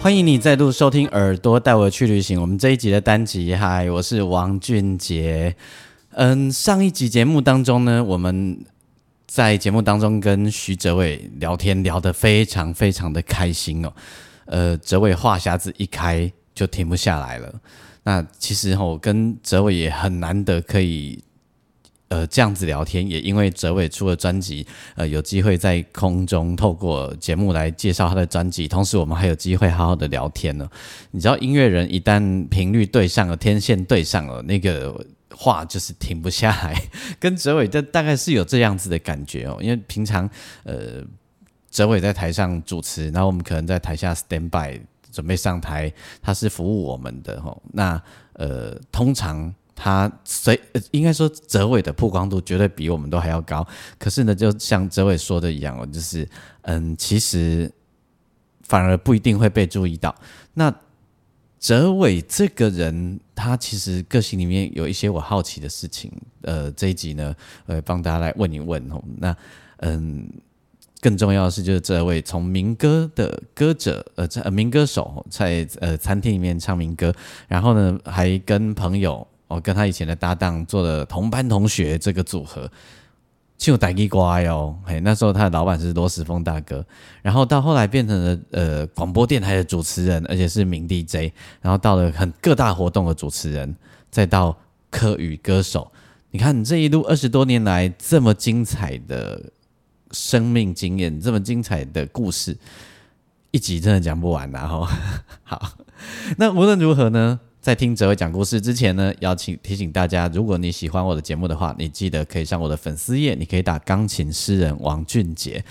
[0.00, 2.38] 欢迎你再度收听《耳朵带我去旅行》。
[2.40, 5.54] 我们这一集的单集，嗨，我是王俊杰。
[6.12, 8.64] 嗯，上一集节目当中呢，我们
[9.26, 13.92] 在节目当中跟徐哲伟聊天，聊得非常非常的开心哦。
[14.46, 17.52] 呃，哲伟话匣子一开就停不下来了。
[18.04, 21.22] 那其实我跟哲伟也很难得可以。
[22.08, 30.66] 呃，这样子聊天也因为哲伟出了专辑，呃，有机会在空中透过节目来介绍他的专辑，同时我们还有机会好好的聊天呢。
[31.10, 36.82] 你知道，音乐人一旦频率对上了，天线对上了，那个话就是停不下来。
[37.20, 40.28] 跟哲伟的大概是有这样子的感觉哦，因为平常
[40.64, 41.04] 呃，
[41.70, 44.80] 哲伟在台上主持，然后我们可能在台下 stand by
[45.12, 45.92] 准备上台，
[46.22, 47.62] 他是服务我们的吼。
[47.70, 49.54] 那呃，通常。
[49.80, 53.64] 他谁应该说泽伟的曝光度绝对比我们都还要高，
[53.96, 56.28] 可是呢，就像泽伟说的一样哦，就是
[56.62, 57.70] 嗯，其实
[58.64, 60.12] 反而不一定会被注意到。
[60.54, 60.74] 那
[61.60, 66.10] 泽伟这个人，他其实个性里面有一些我好奇的事情，
[66.42, 67.32] 呃，这一集呢，
[67.66, 69.00] 呃，帮大家来问一问哦。
[69.18, 69.36] 那
[69.76, 70.28] 嗯，
[71.00, 77.14] 更重要的是，就是这位从民歌的歌者，呃，民歌手在呃餐厅里面唱民歌，
[77.46, 79.24] 然后呢，还跟朋友。
[79.48, 82.70] 我跟他以前的搭档做了同班同学这个组合，
[83.56, 84.78] 就带一瓜哟。
[84.84, 86.84] 嘿，那时候他的老板是罗时峰大哥，
[87.22, 91.32] 然后到后来变成了呃广播电台的主持人，而且是名 DJ，
[91.62, 93.74] 然后到了很各大活动的主持人，
[94.10, 94.56] 再到
[94.90, 95.90] 客语歌手。
[96.30, 99.42] 你看你这一路二十多年来这么精彩的
[100.10, 102.54] 生命经验，这么精彩的故事，
[103.50, 104.86] 一集真的讲不完然后
[105.42, 105.72] 好，
[106.36, 107.40] 那无论如何呢？
[107.68, 115.62] 在听哲伟讲故事之前呢，邀请提醒大家，如果你喜欢我的节目的话，你记得可以上我的粉丝页，你可以打钢琴诗人王俊杰。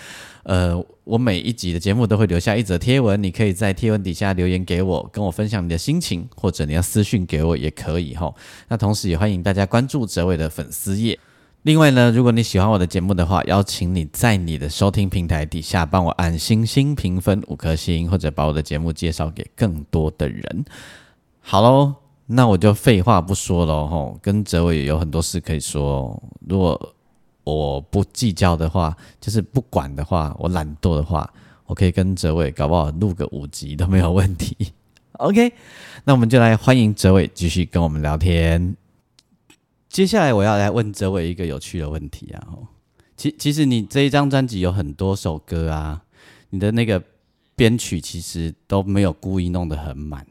[0.44, 8.31] 呃，我每一集的节目都会留下一则贴文，你可以在贴文底下留言给我，跟我分享你的心情，或者你要私讯给我也可以哈。
[8.68, 11.18] 那同时也欢迎大家关注哲伟的粉丝页。
[11.63, 20.63] 另外呢，如果你喜欢我的节目的话，邀请你在你的收听平台底下帮我按星星评分五颗星，或者把我的节目介绍给更多的人。
[21.50, 26.22] 好喽，那我就废话不说了吼，跟哲伟有很多事可以说。
[26.46, 26.94] 如果
[27.46, 31.34] 我不计较的话，就是不管的话，我懒惰的话，
[31.66, 34.57] 我可以跟哲伟搞不好录个五集都没有问题。
[35.19, 35.53] OK，
[36.03, 38.75] 那我们就来欢迎哲伟继续跟我们聊天。
[39.88, 42.44] 接下来我要来问哲伟一个有趣的问题啊，
[43.16, 46.03] 其其实你这一张专辑有很多首歌啊，
[46.50, 47.02] 你的那个
[47.56, 50.28] 编曲其实都没有故意弄得很满。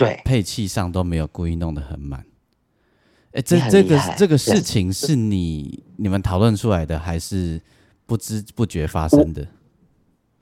[0.00, 2.24] 对，配器上都没有故意弄得很满。
[3.32, 7.60] 哎，这这个这个事情是你你们讨论出来的，还是
[8.06, 9.46] 不知不觉发生的？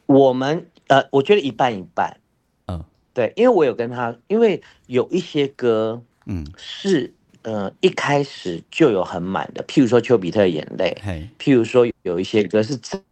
[0.07, 2.21] 我们呃，我觉得一半一半。
[2.69, 10.97] 嗯，对，因为我有跟他，因为有一些歌，嗯，是呃一开始就有很满的，譬如说《丘比特眼泪》，
[11.37, 13.03] 譬如说有一些歌是真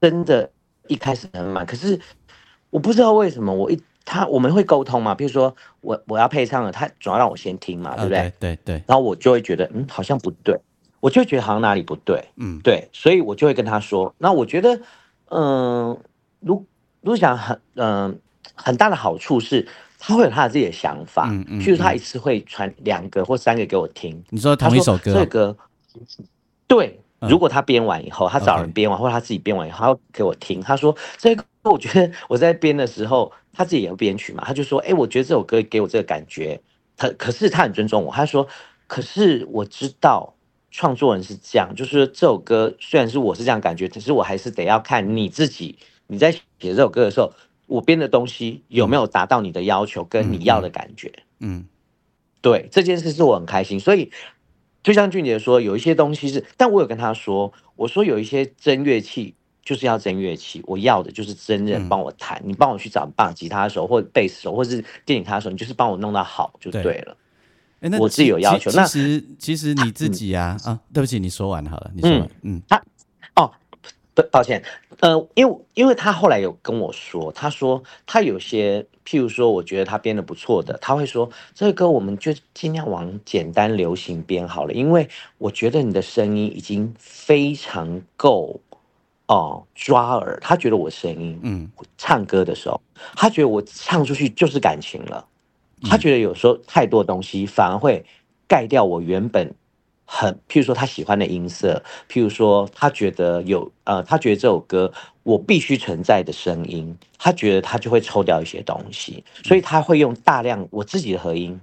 [0.00, 0.50] 真的，
[0.88, 2.00] 一开始很满，可是
[2.70, 3.80] 我不知道为什么我一。
[4.04, 5.14] 他我们会沟通嘛？
[5.14, 8.32] 比如说我我要配唱了，他总要让我先听嘛，对不对？
[8.38, 8.74] 对对。
[8.86, 10.58] 然后我就会觉得，嗯，好像不对，
[11.00, 14.14] 我就觉得好像哪里不对，嗯，对，所以我就会跟他说。
[14.18, 14.78] 那我觉得，
[15.30, 15.98] 嗯，
[16.40, 16.64] 如
[17.00, 18.18] 如果讲很嗯
[18.54, 19.66] 很大的好处是，
[19.98, 21.60] 他会有他的自己的想法，嗯嗯。
[21.60, 24.22] 譬如他一次会传两个或三个给我听。
[24.30, 25.14] 你说同一首歌？
[25.14, 25.56] 这歌，
[26.66, 27.00] 对。
[27.20, 30.60] 如果他编完以后，他找人编完，或者他自己编完以后，他会给我听。
[30.60, 33.32] 他说这个，我觉得我在编的时候。
[33.56, 36.60] 他自己也有编曲嘛，他就说：“哎，我觉得这首歌给我这个感觉，
[36.96, 38.12] 他可是他很尊重我。
[38.12, 38.48] 他说，
[38.88, 40.34] 可是我知道
[40.72, 45.78] 创作人是这样，就是这首歌虽然是我是这样感觉，可是我还是得要看你自己
[46.08, 47.32] 你在写这首歌的时候，
[47.68, 51.12] 我编的东西有没有达到你的要求跟你要的感觉。
[51.38, 51.66] 嗯，
[52.40, 53.78] 对这件事是我很开心。
[53.78, 54.10] 所以
[54.82, 62.40] 就像俊杰说，有一些东西是，但我有跟他说，我说有一些真乐器。”就是要真乐器，我要的就是真人帮我弹。
[62.44, 67.16] 你帮我去找棒吉他手或者贝斯手，或是电吉他手，你就是帮我弄到好就对了。
[67.80, 68.70] 那我自己有要求。
[68.72, 72.30] 那其实其实你自己啊啊，对不起，你说完好了，你说完。
[72.42, 72.82] 嗯，他
[73.36, 73.50] 哦，
[74.14, 74.62] 对，抱歉，
[75.00, 85.06] 呃，因为因为他后来有跟我说，他说他有些，譬如说，我觉得他编的不错的，他会说这个歌我们就尽量往简单流行编好了，因为
[85.36, 88.60] 我觉得你的声音已经非常够
[89.26, 92.80] 哦抓耳，他觉得我声音，嗯，唱歌的时候，
[93.16, 95.26] 他觉得我唱出去就是感情了，
[95.82, 98.04] 他觉得有时候太多东西反而会
[98.46, 99.54] 盖掉我原本。
[100.06, 104.92] 很，譬如说他喜欢的音色，譬如说他觉得有，呃，他觉得这首歌
[105.22, 111.58] 我必须存在的声音，他觉得他就会抽掉一些东西，所以他会用大量我自己的和音，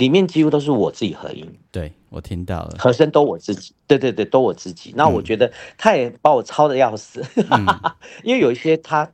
[0.00, 1.46] 里面几乎都是我自己合音。
[1.70, 4.92] 对我听到了，和声都我自己，对对对，都我自己。
[4.96, 7.22] 那我觉得他也把我抄的要死，
[8.24, 9.08] 因为有一些他，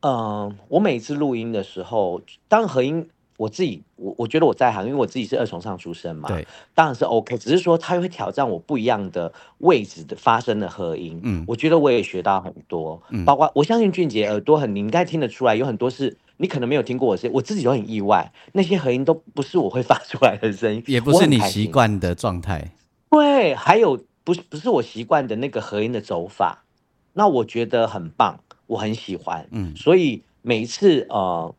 [0.00, 3.08] 嗯，我每次录音的时候，当合音。
[3.40, 7.38] 我自己，我我觉得我在行，因为我自己是二重唱出身嘛，对，当然是 OK。
[7.38, 22.72] 只是说他会挑战我不一样的位置的发声的和音，嗯，我觉得我也学到很多，嗯，包括我相信俊杰耳朵很，你应该听得出来，有很多是你可能没有听过我声，我自己都很意外，那些和音都不是我会发出来的声音，也不是你习惯的状态，
[23.10, 26.64] 对，还有不是不是我习惯的那个和音的走法，
[27.12, 31.54] 那我觉得很棒，我很喜欢，嗯，所以每一次呃。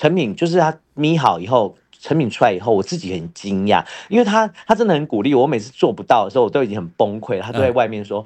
[0.00, 5.44] 成品就是他咪好以后，成品出来以后，我自己很惊讶，因为他他真的很鼓励我。
[5.44, 7.42] 每次做不到的时候，我都已经很崩溃了。
[7.42, 8.24] 他都在外面说：“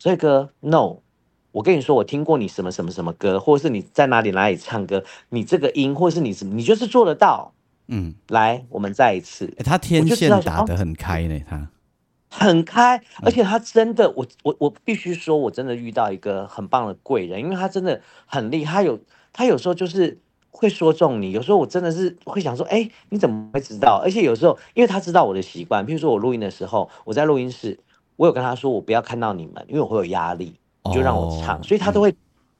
[0.00, 0.96] 这个 no，
[1.58, 7.52] 我跟你说，我听过你什么什么什么歌，或者是你在哪里哪里唱歌，你这个音，或者是你什么你就是做得到。”
[7.90, 9.52] 嗯，来，我们再一次。
[9.64, 11.40] 他天线打得很开呢，
[12.30, 19.00] 他很开，而且他真的，我我我必须说，我真的遇到一个很棒的贵人，因为他真的很厉害，他有
[19.32, 20.20] 他有时候就是。
[20.50, 24.00] 会说中你，有时候我真的是会想说，哎，你怎么会知道？
[24.02, 27.78] 而且有时候，因为他知道我的习惯，譬如说我录音的时候，我在录音室，
[28.16, 30.58] 我有跟他说，我不要看到你们，因为我会有压力，
[30.92, 32.12] 就让我唱，所以他都会，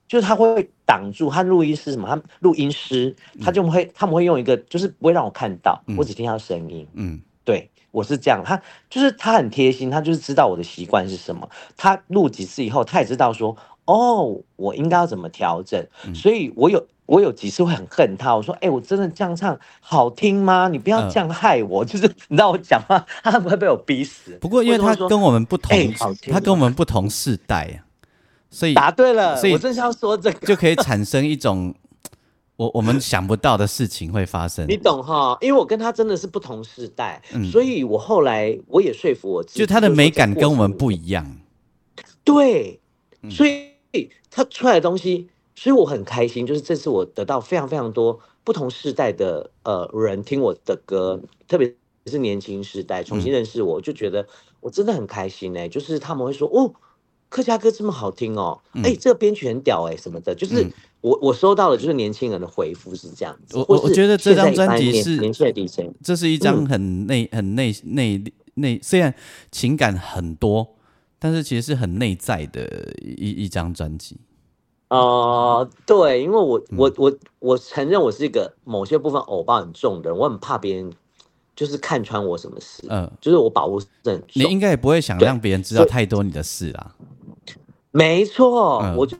[0.06, 6.86] 就是他会挡住他录音师什么，他录音师他就会，他们会用一个，就是不会让我看到，我只听到声音。
[6.94, 8.60] 嗯，对我是这样，他
[8.90, 16.86] 就是他很贴心，他就是知道我的习惯是什么，他录几次以后，他也知道说，哦，我应该要怎么调整，所以我有。
[17.08, 20.68] 我有几次会很恨他，我说：“哎，我真的这样唱好听吗？
[20.68, 24.36] 你不要这样害我。”就是你知道我讲话，他会不会被我逼死？
[24.38, 25.74] 不过因为他跟我们不同，
[26.30, 27.87] 他跟我们不同世代啊，
[28.50, 29.36] 所以答对了。
[29.36, 31.74] 所以我正是要说这个，就可以产生一种
[32.56, 34.66] 我我们想不到的事情会发生。
[34.68, 35.36] 你懂哈？
[35.40, 37.22] 因为我跟他真的是不同世代，
[37.52, 41.38] 所以我后来我也说服我自己，就他的美感跟我们不一样。
[42.24, 42.80] 对，
[43.30, 45.28] 所以他出来的东西。
[45.60, 51.74] 所以我很开心，就是这次我得到非常非常多不同世代的呃人听我的歌，特别
[52.06, 54.24] 是年轻时代重新认识我，就觉得
[54.60, 56.72] 我真的很开心哎，就是他们会说哦，
[57.28, 60.66] 客家歌这么好听哦，哎，这个编曲很屌哎什么的，就是
[61.00, 63.58] 我我收到的就是年轻人的回复是这样子。
[63.58, 68.22] 我我觉得这张专辑是年轻的 DJ，这是一张很内很内内
[68.54, 69.14] 内，虽然
[69.52, 70.76] 情感很多，
[71.18, 74.16] 但是其实是很内在的一一张专辑。
[74.88, 80.90] 呃，对，因为我我我我承认我是一个某些部分偶包很重的人，我很怕别人
[81.54, 86.94] 就是看穿我什么事，嗯，就是我保护很你应该也不会想让别人知道太多你的事啦。
[87.98, 89.16] 没错，我就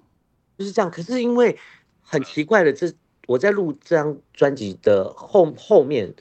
[0.56, 0.90] 就是这样。
[0.90, 1.58] 可是因为
[2.02, 2.90] 很奇怪的，这
[3.26, 6.14] 我在录这张专辑的后后面，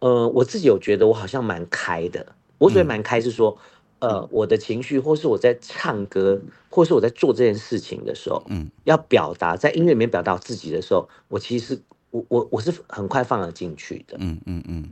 [0.00, 2.34] 呃，我自己有觉得我好像蛮开的。
[2.58, 3.56] 我所谓蛮开是说。
[4.02, 11.80] 呃，我的情绪，或是我在唱歌，或是我在做这件事情的时候，嗯，要表达在音乐里面表达自己的时候，我其实
[12.10, 14.16] 我我我是很快放了进去的。
[14.18, 14.90] 嗯嗯嗯。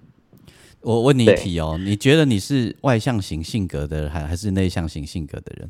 [0.82, 5.68] 我问你一题哦，你觉得你是外向型性格的，还还是内向型性格的人？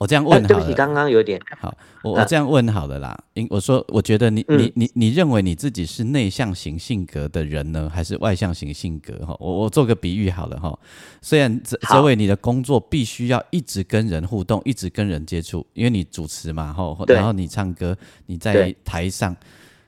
[0.00, 0.48] 我这样问好了。
[0.48, 1.76] 对不起，刚刚有点好。
[2.02, 3.22] 我我这样问好了啦。
[3.34, 9.26] 因我说，我觉得你你你你认为你自己是内向型性格的人呢，还是外向型性格？
[9.26, 10.76] 哈，我我做个比喻好了哈。
[11.20, 19.36] 虽然这这位你的工作必须要一直跟人互动，一直跟人接触，因为你主持嘛，哈，然后你唱歌，你在台上。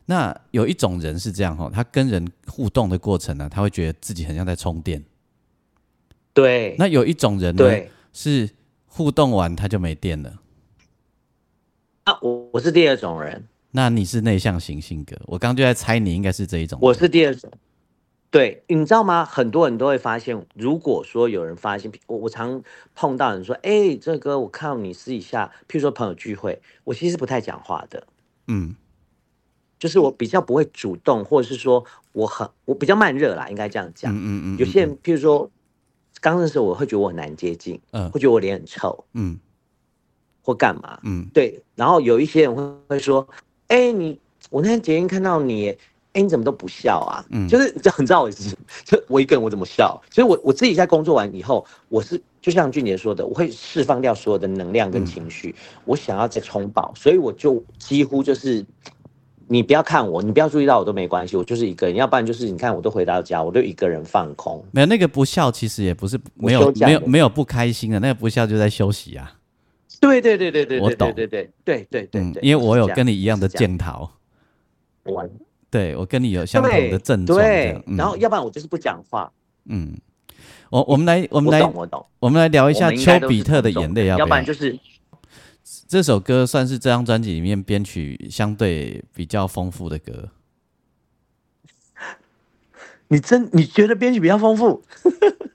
[0.04, 5.02] 那有一种人是这样哈，他跟人互动的过程呢，他会觉得自己很像在充电。
[6.34, 6.76] 对。
[6.78, 7.64] 那有一种人呢，
[8.12, 8.50] 是。
[8.94, 10.34] 互动完他就没电了。
[12.04, 13.48] 啊，我我是第二种人。
[13.70, 16.78] 那你是内向型性格，我刚就在猜你应该是这一种。
[16.82, 17.50] 我是第二种。
[18.30, 19.24] 对，你知道吗？
[19.24, 22.62] 很多人都会发现，如果说有人发现我，我常
[22.94, 28.06] 碰到人说：“哎，这个我看到你私底下，譬如说朋友聚会，我其实不太讲话的。”
[28.48, 28.76] 嗯，
[29.78, 31.82] 就是我比较不会主动，或者是说
[32.12, 34.14] 我很我比较慢热啦，应该这样讲。
[34.14, 34.58] 嗯嗯嗯。
[34.58, 35.50] 有些人譬如说。
[36.22, 39.38] 刚认识我会觉得我很难接近，嗯，会觉得我脸很臭，嗯，
[40.40, 41.60] 或干嘛，嗯对。
[41.74, 43.26] 然后有一些人会会说，
[43.66, 45.70] 哎，你我那天捷运看到你，
[46.12, 47.26] 哎，你怎么都不笑啊？
[47.30, 50.00] 嗯就是你知道你知道我意思， 就我一个人我怎么笑？
[50.10, 58.64] 所以我我自己在工作完以后，我是就像俊杰说的，我会释放掉所有的能量跟情绪，我想要再充饱，所以我就几乎就是。
[59.52, 61.94] 你不要看我，你不要注意到我都没关系，我就是一个人。
[61.94, 64.64] 要不然就是你看，我都回到家，我就一个人放空。
[64.70, 69.30] 没有那个不笑，其实也不是没有没有没有不开心的，那个不笑就在休息啊。
[70.00, 74.10] 对对对对对对我懂对对对对对因为我有跟你你一样的是这样检讨，
[75.04, 75.28] 玩
[75.70, 77.38] 对我跟你有相同的症状
[77.96, 79.30] 然后要不然我就是不讲话。
[79.66, 79.92] 嗯，
[80.70, 82.06] 我我们来我我们来懂我懂。
[82.18, 84.26] 我们来聊一下丘比特的眼泪，要？
[84.26, 84.76] 不然就是
[85.92, 90.30] 这首歌算是这张专辑里面编曲相对比较丰富的歌。
[93.08, 94.82] 你真你觉得编曲比较丰富？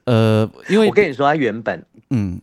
[0.04, 2.40] 呃，因为我跟你说，它原本嗯，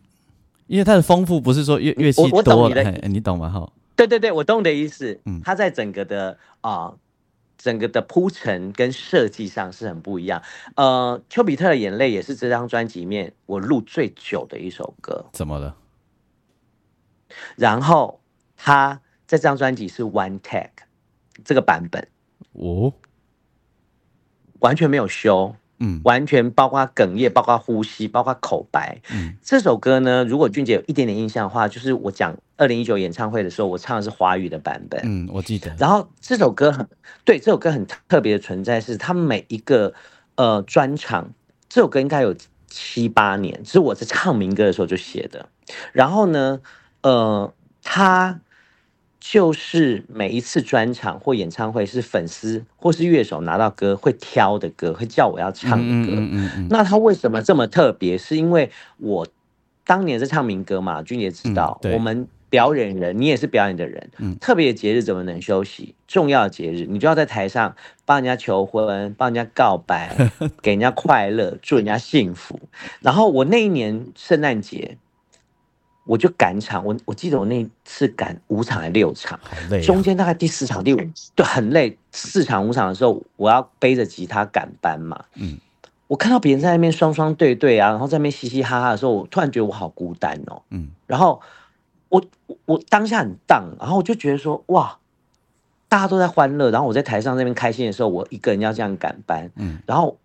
[0.66, 3.48] 因为它的丰富不是说乐乐器我我懂多了，你的嘿你懂吗？
[3.48, 5.18] 哈，对对对，我懂你的意思。
[5.24, 6.92] 嗯它在整个的啊、
[7.56, 10.42] 整个的铺陈跟设计上是很不一样。
[10.74, 15.24] 呃，丘比特的眼泪也是这张专辑里面我录最久的一首歌。
[15.32, 15.74] 怎么了？
[17.56, 18.20] 然后
[18.56, 20.70] 他在这张专辑是 one take
[21.44, 22.08] 这个版本，
[22.52, 22.92] 哦，
[24.60, 29.00] 完全没有修，嗯完全包括哽咽，包括呼吸，包括口白。
[29.10, 35.00] 嗯这首歌呢，如果俊杰有一点点印象的话，就是我讲二零一九演唱会的时候，我唱的是华语的版本。
[35.04, 35.74] 嗯，我记得。
[35.78, 36.88] 然后这首歌很
[37.24, 39.92] 对，这首歌很特别的存在是，它每一个
[40.36, 41.32] 呃专场，
[41.68, 42.34] 这首歌应该有
[42.68, 45.50] 七八年，是我在唱民歌的时候就写的。
[45.92, 46.60] 然后呢，
[47.06, 47.52] 呃，
[47.84, 48.40] 他
[49.20, 56.16] 就是每一次专场或演唱会是粉丝或是乐手拿到歌会挑的歌，会叫我要唱的歌。
[56.16, 58.18] 嗯嗯嗯那他为什么这么特别？
[58.18, 59.24] 是因为我
[59.84, 65.94] 当年是唱民歌嘛，君也知道嗯，我们表演人，你也是表演的人，嗯特别的节日怎么能休息？
[66.08, 70.16] 重要的节日，你就要在台上帮人家求婚，帮人家告白，
[70.60, 72.58] 给人家快乐，祝人家幸福。
[73.00, 74.98] 然后我那一年圣诞节。
[76.06, 79.38] 我就赶场，我我记得我那次赶五场还六场。
[79.84, 80.96] 中间大概第四场、第五
[81.34, 85.24] 对很累，四场五场的时候，我要背着吉他赶班嘛。
[85.34, 85.58] 嗯，
[86.06, 90.62] 我看到别人在那边双双对对啊，然后在那边嘻嘻哈哈的时候，我突然觉得我好孤单哦。
[90.70, 91.42] 嗯然后
[92.08, 94.98] 我我我当下很荡，然后我就觉得说哇，
[95.88, 99.50] 大家都在欢乐，然后我在台上那边开心的时候，我一个人要这样赶班。
[99.56, 100.16] 嗯，然后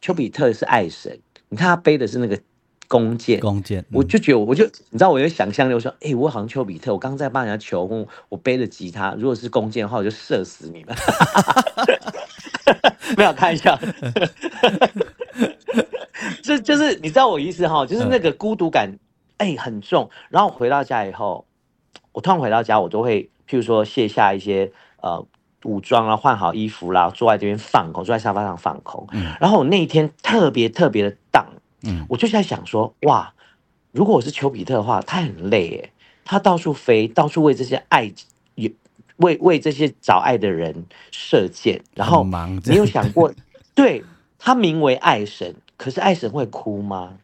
[0.00, 1.18] 丘比特是爱神，
[1.50, 2.40] 你看他背的是那个
[2.88, 10.94] 弓箭，弓箭，嗯我就觉得，我就你知道，我有想象力，我说，哎、我好像丘比特，我刚刚在帮人家求婚，我背着吉他，如果是弓箭的话，我就射死你们。
[13.16, 13.78] 没有开玩笑，
[16.42, 18.98] 就就是你知道我意思哈，就是那个孤独感，
[19.38, 20.10] 哎、很重。
[20.28, 21.46] 然后回到家以后，
[22.12, 25.24] 我突然回到家，我都会，譬如说卸下一些呃
[25.62, 29.06] 武装啊，换好衣服啦，坐在这边放空，坐在沙发上放空。
[29.12, 31.46] 嗯然后我那一天特别特别的荡，
[31.82, 33.32] 嗯我就在想说，哇，
[33.92, 35.92] 如果我是丘比特的话，他很累耶，
[36.24, 38.12] 他到处飞，到处为这些爱，
[38.54, 38.72] 也
[39.16, 42.24] 为为这些找爱的人射箭，然后
[42.64, 43.32] 你有想过，
[43.74, 44.04] 对
[44.38, 47.18] 他名为爱神，可是爱神会哭吗？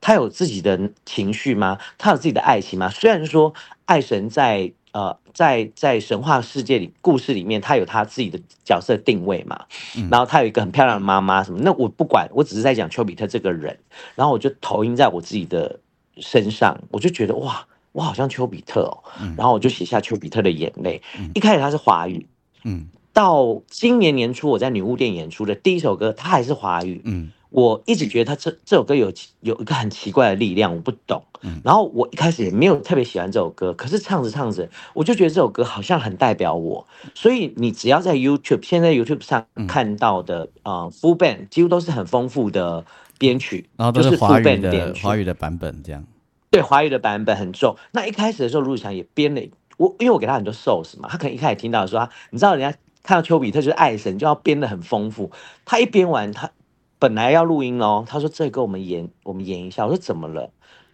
[0.00, 1.78] 他有自己的情绪吗？
[1.98, 2.88] 他有自己的爱情吗？
[2.88, 3.52] 虽然说
[3.86, 9.66] 爱神在呃在在神话世界里故事里面，他有他自己的角色定位嘛，
[9.96, 13.78] 嗯然后他有一个很漂亮的妈妈什么，那我不管，我只是在讲丘比特这个人，
[14.14, 15.78] 然后我就投影在我自己的
[16.16, 21.30] 身上，我就觉得哇，我好像丘比特哦，嗯然后我就写下丘比特的眼泪嗯。
[21.34, 22.26] 一开始他是华语，
[22.64, 27.00] 嗯到今年年初我在女巫店演出的第一首歌，他还是华语。
[27.04, 31.22] 嗯我一直觉得他这这首歌有有一个很奇怪的力量，我不懂。
[31.42, 36.84] 嗯然后我一开始也没有特别喜欢这首歌，可是唱着唱着，我就觉得这首歌好像很代表我。
[37.14, 42.84] 所以你只要在 YouTube 现在 YouTube 上嗯看到的啊、呃 full band 几乎都是很丰富的
[43.18, 46.04] 编曲，然后都就是是华语的华语的版本这样。
[46.50, 47.76] 对华语的版本很重。
[47.92, 49.40] 那一开始的时候，卢子祥也编了
[49.76, 55.30] 我，因为我给他很多 source 嘛，他可能一开始听到说他，你知道人家看到丘比特就是爱神，就要编的很丰富。
[55.64, 56.50] 他一编完，他
[56.98, 60.50] 本来要录音哦，他说这个我们演我们演一下，我说怎么了？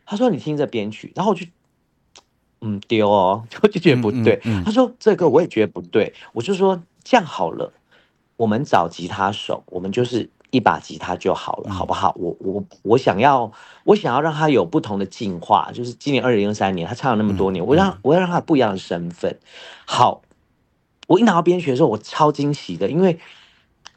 [0.07, 1.47] 他说你听着编曲，然后我就。
[2.67, 4.37] 嗯，丢哦， 我就觉得不对。
[4.37, 7.71] 嗯嗯嗯他说这个我也觉得不对，我就说这样好了，
[8.37, 12.15] 我们找吉他手，我们就是一把吉他就好了，嗯好不好？
[12.17, 13.53] 我我我想要，
[13.85, 19.39] 我想要让他有不同的进化，就是今年二零二三年，他唱了那么多年，嗯我让我要让他不一样的身份。
[19.85, 20.23] 好，
[21.07, 23.19] 我一拿到编曲的时候，我超惊喜的，因为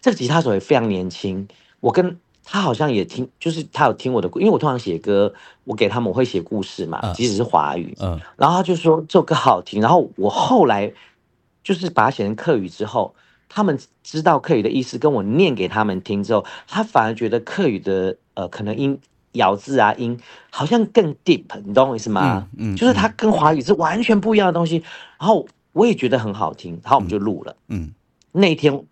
[0.01, 1.47] 这个吉他手也非常年轻，
[1.79, 5.33] 我跟他好像也听，就是他有听我的，因为我通常写歌，
[5.65, 10.91] 我给他们我会写故事嘛，嗯即使是华语，嗯然后他就说这首歌好听，然后我后来
[11.63, 13.13] 就是把它写成客语之后，
[13.49, 18.97] 他们知道客语的意思，跟我念给他们听之后，他反而觉得客语的呃可能音
[19.33, 20.17] 咬字啊音
[20.49, 22.47] 好像更 deep，你懂我意思吗？
[22.55, 24.81] 嗯嗯就是它跟华语是完全不一样的东西，
[25.19, 27.55] 然后我也觉得很好听，然后我们就录了。
[27.67, 27.93] 嗯
[28.31, 28.83] 那一天，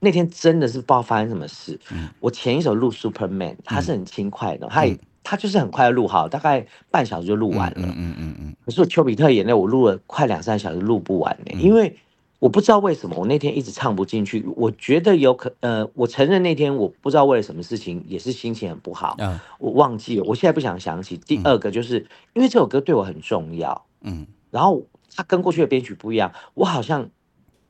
[0.00, 1.78] 那天真的是不知道发生什么事。
[1.90, 7.86] 嗯我前一首录 Superman，它是很轻快的，它也嗯它就是很快地录好，大概半小时就录完了。
[7.86, 11.96] 嗯嗯嗯嗯可是我丘比特眼泪我录了快两三小时录不完呢、嗯因为
[12.38, 14.44] 我不知道为什么我那天一直唱不进去。
[14.54, 21.16] 我觉得有可呃，我承认那天我不知道为了什么事情，也是心情很不好，嗯我忘记了，我现在不想想起。
[21.16, 24.82] 第二个就是、因为这首歌对我很重要，嗯然后
[25.16, 27.10] 它跟过去的编曲不一样，我好像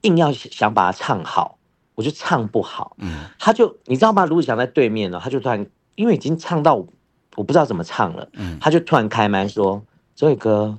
[0.02, 1.58] 硬要想把它唱好，
[1.99, 2.95] 我就唱不好。
[2.99, 4.25] 嗯他就你知道吗？
[4.25, 6.87] 卢子祥在对面呢，他就突然因为已经唱到我
[7.35, 9.83] 我不知道怎么唱了，嗯他就突然开麦说
[10.14, 10.78] ：“周伟哥，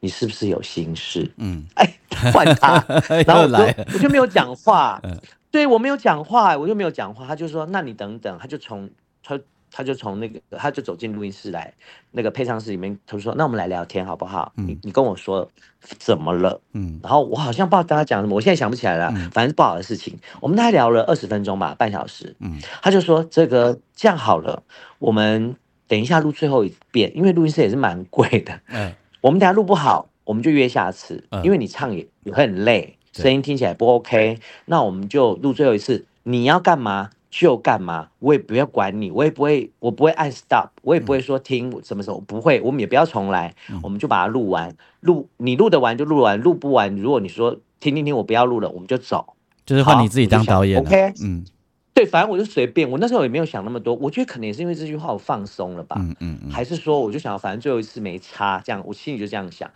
[0.00, 1.98] 你是不是有心事嗯，？”哎，
[2.32, 2.82] 换他，
[3.26, 5.14] 然后我就我就没有讲话嗯，
[5.50, 7.26] 对我没有讲话，我就没有讲话。
[7.26, 8.88] 他就说：“那你等等。”他就从
[9.22, 9.38] 他
[9.70, 11.72] 他就从那个他就走进录音室来，
[12.12, 14.52] 那个配唱室里面，他就说：“那我们来聊天好不好？
[14.56, 15.48] 嗯你你跟我说
[15.80, 20.18] 怎么了？”嗯然后我好像不知道跟他讲什么，我现在想不起来了，嗯反正是不好的事情。
[20.40, 22.34] 我们大概聊了二十分钟吧，半小时。
[22.40, 24.62] 嗯他就说这个这样好了，
[24.98, 25.54] 我们
[25.88, 28.60] 等一下录最后一遍，因为录音室也是蛮贵的。
[28.68, 34.38] 嗯 我们等下录不好，我们就约下次，嗯因为你唱也也会很累，对声音听起来不 OK。
[34.66, 44.74] 那我们就录最后一次，你要干嘛就干嘛，我也不要管你，我也不会，我不会按 stop，我也不会说听什么时候，不会，我们也不要重来，嗯我们就把它录完。
[45.00, 49.34] 录你录得完就录完，录不完，如果你说听听听，我不要录了，我们就走。
[49.66, 51.44] 就是换你自己当导演，OK 嗯
[51.92, 59.70] 对，反正我就随便，我那时候也没有想那么多，我觉得可能也是因为这句话我放松了吧，嗯嗯嗯，还是说我就想要反正最后一次没差，这样我心里就这样想。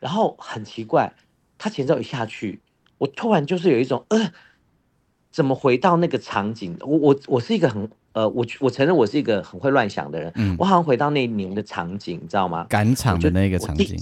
[0.00, 1.12] 然后很奇怪，
[1.58, 2.60] 他前奏一下去，
[2.96, 4.32] 我突然就是有一种呃，
[5.32, 6.76] 怎么回到那个场景？
[6.80, 12.66] 我我我是一个很呃，我我承认我是一个很会乱想的人，嗯我好像回到那一年的场景，你知道吗？
[12.68, 13.98] 赶场的那个场景，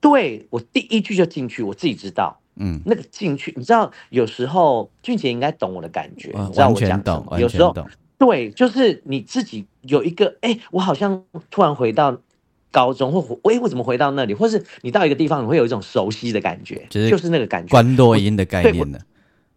[0.00, 2.38] 对我第一句就进去，我自己知道。
[2.58, 7.38] 嗯，那个进去，你知道，有时候俊杰应该懂我的感觉，呃你知道完我讲什全懂，么？
[7.38, 7.74] 有时候
[8.18, 12.18] 对，就是你自己有一个，哎、我好像突然回到
[12.70, 14.32] 高中，或回，哎、我怎么回到那里？
[14.32, 17.70] 或是你到一个地方，你会有一种熟悉的感觉，就是就是那个感觉。
[17.70, 18.98] 关落音的概对念的，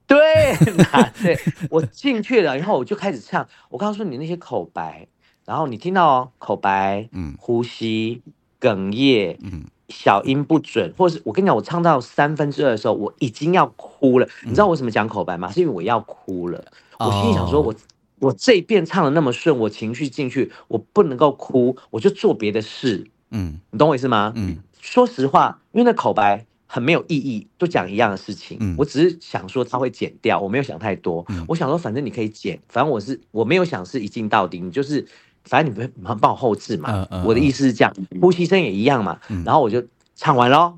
[0.09, 3.47] 对， 那对我进去了，然后我就开始唱。
[3.69, 5.07] 我告诉你那些口白，
[5.45, 8.21] 然后你听到哦，口白，嗯呼吸、
[8.59, 14.27] 哽咽，嗯小音不准，或是我跟你讲，我唱到三分之二的时候，我已经要哭了。
[14.43, 15.51] 你知道我为什么讲口白吗？
[15.51, 16.63] 是因为我要哭了。
[16.99, 17.75] 我心里想说哦我，
[18.27, 23.07] 我这一遍唱的那么顺，我情绪进去，我不能够哭，我就做别的事。
[23.31, 24.33] 嗯你懂我意思吗？
[24.35, 28.55] 嗯说实话，因为那口白很没有意义，都讲一样的事情。
[28.61, 31.25] 嗯我只是想说他会剪掉，我没有想太多。
[31.29, 35.03] 嗯我想说，反正你可以剪，反正我是我没有想是一镜到底，你就是
[35.45, 36.91] 反正你不会帮我后置嘛。
[36.91, 39.19] 嗯嗯我的意思是这样，呼吸声也一样嘛。
[39.29, 39.83] 嗯然后我就
[40.15, 40.77] 唱完咯，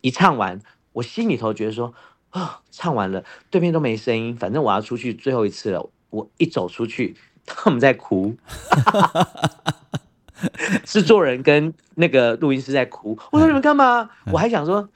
[0.00, 0.60] 一唱完，
[0.92, 1.92] 我心里头觉得说
[2.30, 5.90] 啊，唱完了，对面都没声音，反正我要出去最后一次了。
[6.10, 8.36] 我一走出去，他们在哭。
[10.84, 14.10] 制作人跟那个录音师在哭，我说你们干嘛？
[14.32, 14.88] 我还想说，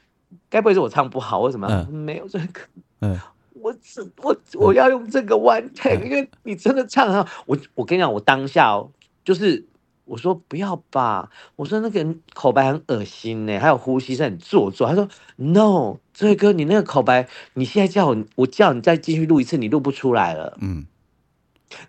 [0.48, 1.40] 该不会是我唱不好？
[1.40, 1.66] 为什么？
[1.68, 2.60] 嗯没有这个，
[3.00, 3.18] 嗯
[3.60, 7.44] 我只我我要用这个 one take，因为你真的唱得很好。
[7.46, 8.90] 我我跟你讲，我当下哦，
[9.24, 9.64] 就是
[10.04, 14.86] 我说不要吧，我说那个口白很恶心呢，还有呼吸声很做作。
[14.86, 20.56] 他说 no，这位哥你那个口白，你现在叫我我叫你再继续录一次，你录不出来了。
[20.60, 20.86] 嗯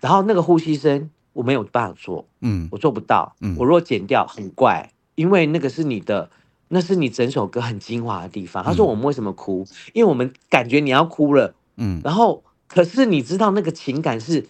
[0.01, 3.35] 然后那个呼吸声我没有办法做，嗯我做不到。
[3.41, 6.31] 嗯我如果剪掉很怪，因为那个是你的，
[6.69, 8.63] 那是你整首歌很精华的地方。
[8.63, 9.65] 他说嗯我们为什么哭？
[9.93, 14.45] 因为我们感觉你要哭了，嗯然后可是你知道那个情感是，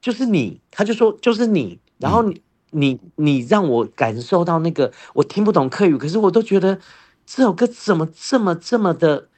[0.00, 6.78] 就是你，他就说就是你，然后你、你你让我感受到那个我听不懂客语，可是我都觉得
[7.26, 9.28] 这首歌怎么这么这么的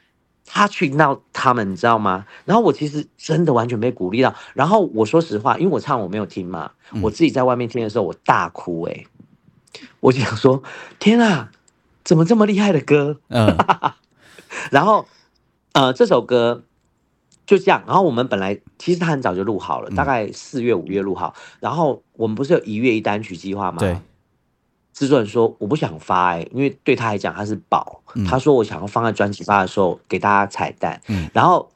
[0.47, 2.25] touching 到他们，你知道吗？
[2.45, 9.07] 然后我其实真的完全被鼓励到，然后我说实话，因为我唱我没有听嘛，嗯我自己在外面听的时候我大哭诶、
[9.99, 10.61] 我就想说
[10.99, 11.51] 天啊，
[12.05, 13.19] 怎么这么厉害的歌？
[13.27, 13.57] 嗯
[14.71, 15.05] 然后，
[15.73, 16.63] 呃，这首歌
[17.45, 17.83] 就这样。
[17.85, 21.35] 然后我们本来其实他很早就录好了，嗯大概四月五月录好。
[21.59, 23.79] 然后我们不是有一月一单曲计划吗？
[23.79, 23.97] 对。
[24.93, 28.01] 制作人说我不想发哎、因为对他来讲他是宝。
[28.13, 31.01] 嗯他说我想要放在专辑发的时候给大家彩蛋。
[31.09, 31.69] 嗯然后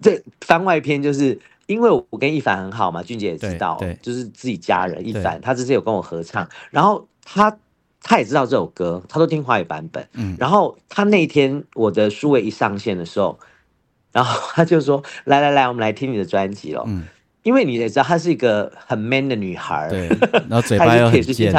[0.00, 7.58] 这番外篇就是因为我跟一凡很好嘛，俊杰也知道，就是自己家人一凡，他之前有跟我合唱，然后他
[8.02, 13.38] 他也知道这首歌，他都听华语版本，嗯，然后他那天我的数位一上线的时候，
[14.12, 17.06] 然后他就说：“来来来，我们来听你的专辑了。”嗯。
[17.42, 20.06] 因为你也知道，她是一个很 man 的女孩，对，
[20.46, 21.50] 然后嘴巴又很贱，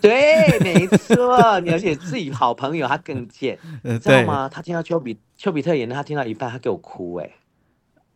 [0.00, 4.48] 对，没错，而且自己好朋友她更贱， 知道吗？
[4.48, 7.28] 她听到丘比丘比特演的，她听到一半，她给我哭，哎，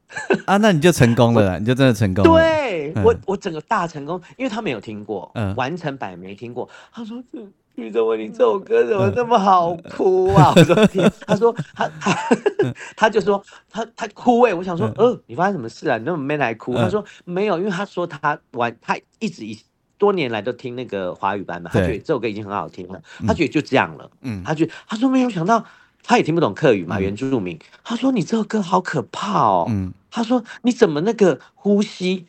[0.47, 7.39] 啊，那你就成功了，你就真的成功了，对我，我整个大成功，因为他没有听过，嗯，完成版没听过，他说这。
[7.77, 10.53] 宇哲问你这首歌怎么那么好哭啊？
[10.55, 12.17] 我说天，他说他他
[12.97, 15.99] 他就说他他哭哎，我想说呃，你发生什么事啊？
[15.99, 16.77] 你那么 man 来哭？
[16.77, 19.59] 他说没有，因为他说他玩他一直一
[19.99, 24.09] 多年来都听那个华语版嘛，他觉得这首歌已经很好听了，他觉得就这样了。
[24.21, 25.65] 嗯，他觉得他说没有想到
[26.05, 27.59] 他也听不懂客语嘛，原住民。
[27.83, 29.67] 他说你这首歌好可怕哦。
[29.69, 32.27] 嗯，他说你怎么那个呼吸，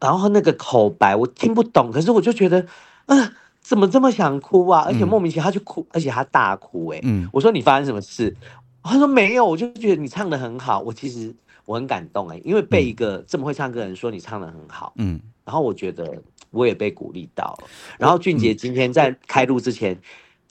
[0.00, 2.66] 然后那个口白我听不懂，可是我就觉得
[3.06, 3.32] 嗯。
[3.68, 4.84] 怎么这么想哭啊？
[4.86, 7.02] 而且莫名其妙他就哭，而且他大哭哎！
[7.32, 8.32] 我说你发生什么事？
[8.80, 10.78] 他说没有，我就觉得你唱的很好。
[10.78, 17.68] 我其实我很感动哎，因为被一个这么会唱歌的人说你唱的很好，嗯，然后我觉得我也被鼓励到了。
[17.98, 20.00] 然后俊杰今天在开录之前，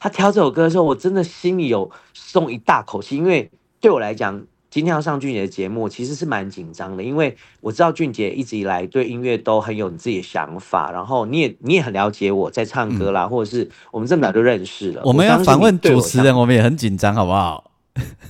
[0.06, 3.50] 他挑这首歌的时候，我真的心里有松一大口气，因为
[3.82, 4.46] 对我来讲。
[4.70, 15.02] 今天要上俊杰的节目，其实是蛮紧张的，因为我知道俊杰一直以来对音乐都很有你自己的想法，然后你也你也很了解我在唱歌啦，或者是我们这么早就认识了。
[15.06, 17.72] 我们要访问主持人，我们也很紧张，好不好？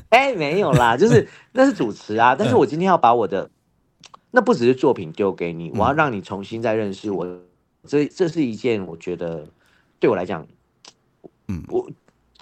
[0.09, 3.49] 哎，没有啦，就是那是主持啊， 但是我今天要把我的
[4.29, 7.27] 那不只是作品丢给你，我要让你重新再认识我，
[7.87, 9.47] 这这是一件我觉得
[9.99, 10.45] 对我来讲，
[11.47, 11.89] 嗯，我。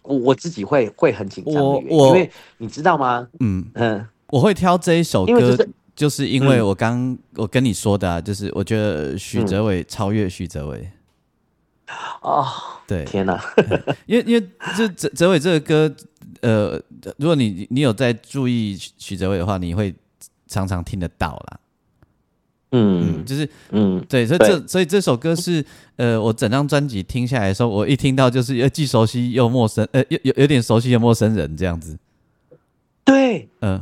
[0.06, 3.26] 我我自己会会很紧张的原因，因为你知道吗？
[3.40, 5.58] 嗯嗯，我会挑这一首歌，
[5.96, 10.92] 就是因为我刚我跟你说的，啊，就是我觉得许哲伟超越许哲伟。
[12.22, 12.46] 哦，
[12.86, 13.42] 对，天哪！
[14.06, 15.96] 因为因为这哲哲伟这个歌，
[16.42, 16.82] 呃，
[17.16, 19.96] 如果你你有在注意许哲伟的话，你会
[20.48, 21.60] 常常听得到啦。
[22.76, 25.64] 嗯，就是嗯，对，所以这所以这首歌是
[25.96, 31.96] 呃，我整张专辑听下来的时候，我一听到就是又既熟悉又陌生，呃，有有有点熟悉的陌生人这样子。
[33.06, 33.80] 对，嗯，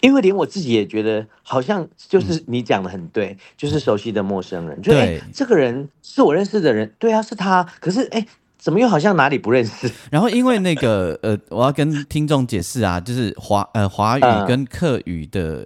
[0.00, 4.82] 因为连我自己也觉得好像就是你讲的很对，就是熟悉的陌生人。
[4.82, 7.64] 对，这个人是我认识的人，对啊，是他。
[7.78, 8.26] 可是哎，
[8.58, 9.88] 怎么又好像哪里不认识？
[10.10, 15.64] 然后因为那个呃，我要跟听众解释啊，就是华呃华语跟客语的。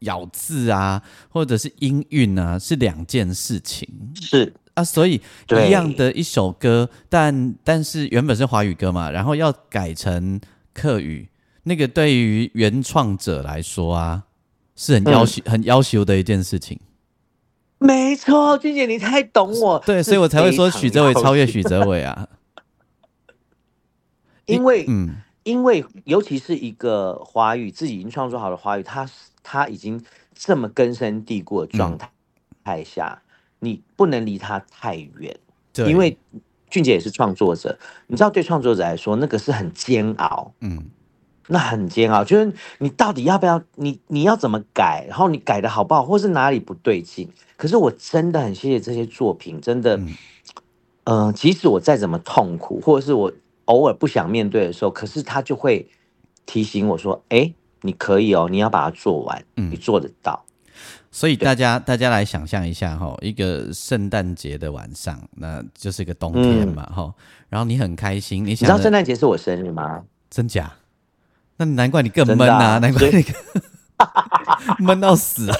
[0.00, 3.88] 咬字啊，或者是音韵啊，是两件事情。
[4.20, 5.20] 是啊，所以
[5.66, 10.40] 一样的一首歌，但但是原本是华语歌嘛，然后要改成
[10.72, 11.28] 客语，
[11.64, 14.22] 那个对于原创者来说啊，
[14.76, 16.78] 是很要求、很要求的一件事情。
[17.78, 19.78] 没错，君姐，你太懂我。
[19.84, 22.28] 对，所以我才会说许哲伟超越许哲伟啊。
[24.46, 29.12] 因为，嗯，因为尤其是一个华语自己已经创作好的华语，它是。
[29.50, 29.98] 他已经
[30.34, 32.10] 这么根深蒂固的状态
[32.62, 33.22] 态下，
[33.60, 35.34] 你不能离他太远，
[35.88, 36.18] 因为
[36.68, 40.90] 俊杰也是创作者，你知道，对创作者来说，那个是很煎熬，嗯，
[41.46, 47.30] 那很煎熬，就是你到底要不要，你你要怎么改，然后你改的好不好，或是哪里不对劲？
[47.56, 49.98] 可是我真的很谢谢这些作品，真的，
[51.04, 53.32] 嗯，即使我再怎么痛苦，或者是我
[53.64, 55.88] 偶尔不想面对的时候，可是他就会
[56.44, 57.54] 提醒我说，哎。
[57.82, 60.44] 你可以哦，你要把它做完，你做得到。
[61.10, 67.12] 所以大家大家来想象一下哈，一个圣诞节的晚上，那就是一个冬天嘛哈。
[67.48, 70.02] 然后你很开心，你想，你知道圣诞节是我生日吗？
[70.30, 70.70] 真假？
[71.56, 73.24] 那难怪你更闷啊，难怪你
[74.84, 75.56] 闷到死啊。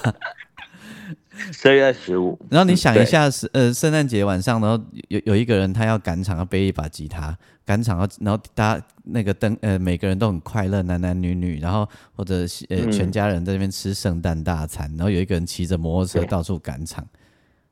[1.53, 2.39] 十二月十五。
[2.51, 7.37] 然后你想一下，是呃圣诞节晚上，然后有有一个人他要赶场，要背一把吉他。
[7.65, 17.07] 赶场啊，然后大家那个灯呃，每个人都很快乐，男男女女，然后或者呃全家人在那边吃圣诞大餐，然后有一个人骑着摩托车到处赶场，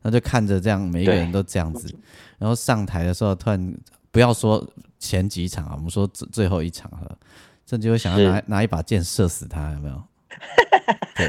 [0.02, 1.88] 然后就看着这样每一个人都这样子，
[2.36, 3.74] 然后上台的时候突然
[4.10, 4.62] 不要说
[4.98, 7.16] 前几场啊，我们说最最后一场了，
[7.64, 10.02] 甚至会想要拿拿一把剑射死他，有没有？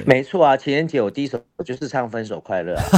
[0.05, 2.83] 没错啊，情人节我第一首就是唱分手快乐啊。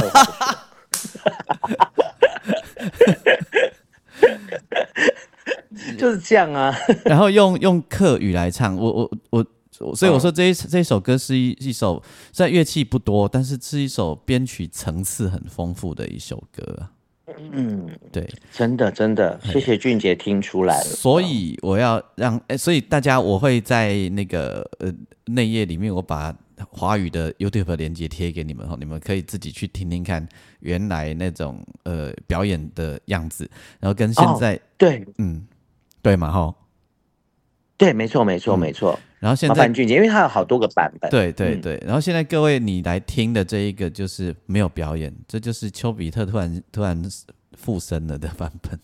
[5.98, 6.74] 就是这样啊，
[7.04, 9.46] 然后用用客语来唱，我我
[9.78, 16.88] 我，所以我说这一这首歌是一一首，虽然乐器不多，但是是一首编曲层次很丰富的一首歌。
[17.52, 20.84] 嗯，对，真的真的，谢谢俊杰听出来了。
[20.84, 24.92] 所以我要让，哎，所以大家我会在那个呃
[25.26, 26.34] 内页里面，我把
[26.70, 30.28] 华语的 YouTube 连接贴给你们哈，你们可以自己去听听看
[30.60, 35.46] 原来那种呃表演的样子，然后跟现在对，嗯，
[36.02, 36.54] 对嘛哈，
[37.76, 38.98] 对，没错，没错，没错。
[39.18, 41.78] 然后现在俊杰，因为它有好多个版本，对对对。
[41.84, 47.02] 然后现在各位你来听的这一个就是没有表演，这就是丘比特突然突然
[47.52, 48.80] 附身了的版本。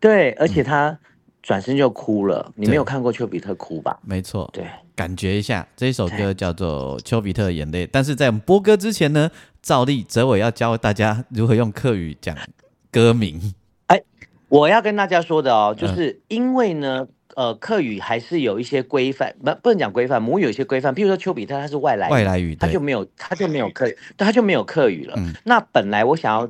[0.00, 0.98] 对，而且他
[1.42, 2.50] 转身就哭了。
[2.56, 4.00] 你没有看过丘比特哭吧？
[4.02, 4.66] 没错，对，
[4.98, 7.86] 感觉一下这一首歌叫做《丘比特的眼泪》。
[7.92, 9.30] 但是在我们播歌之前呢，
[9.62, 12.36] 照例泽伟要教大家如何用客语讲
[12.90, 13.54] 歌名。
[13.86, 14.02] 哎，
[14.48, 17.06] 我要跟大家说的哦，就是因为呢。
[17.36, 20.92] 呃，客语还是有一些规范，不不能讲规范，母语有一些规范。
[20.92, 25.16] 比如说丘比特，它是外来外来语，它就没有，它就没有客，它就没有客语了。
[25.44, 26.44] 那本来我想要，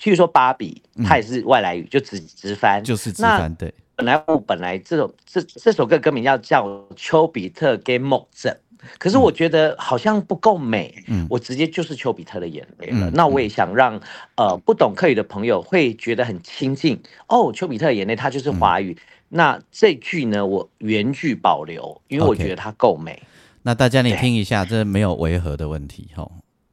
[0.00, 3.52] 譬如说芭比，它也是外来语，就直直翻，就是直翻。
[3.56, 8.52] 对，本来我本来这首这这首歌歌名要叫丘比特给梦症，
[8.98, 13.08] 可是我觉得好像不够美，嗯，我直接就是丘比特的眼泪了。
[13.14, 14.00] 那我也想让
[14.34, 18.96] 呃不懂客语的朋友会觉得很亲近哦，丘比特的眼泪，它就是华语。
[19.28, 23.22] 那这句呢，我原句保留，因为我觉得它够美。
[23.62, 26.28] 那大家你听一下，这没有违和的问题哈。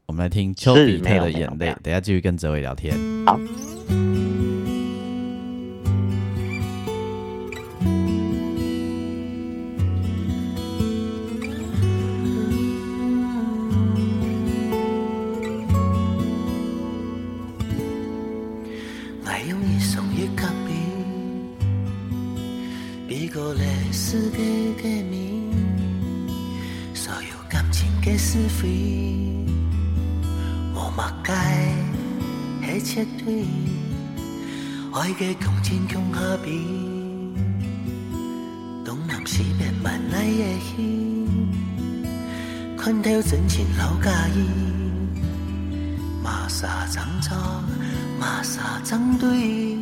[0.08, 2.98] 我们来听丘比特的眼泪，等下继续跟泽伟聊天。
[3.28, 3.39] 好。
[28.32, 28.68] 是非，
[30.76, 31.34] 无默解，
[32.63, 33.44] 系切对，
[34.94, 36.56] 爱嘅强天强下边，
[38.86, 41.26] 东南西北万来嘅戏，
[42.78, 44.48] 看透真情老假意，
[46.24, 47.36] 马沙长草，
[48.20, 49.76] 马沙长对，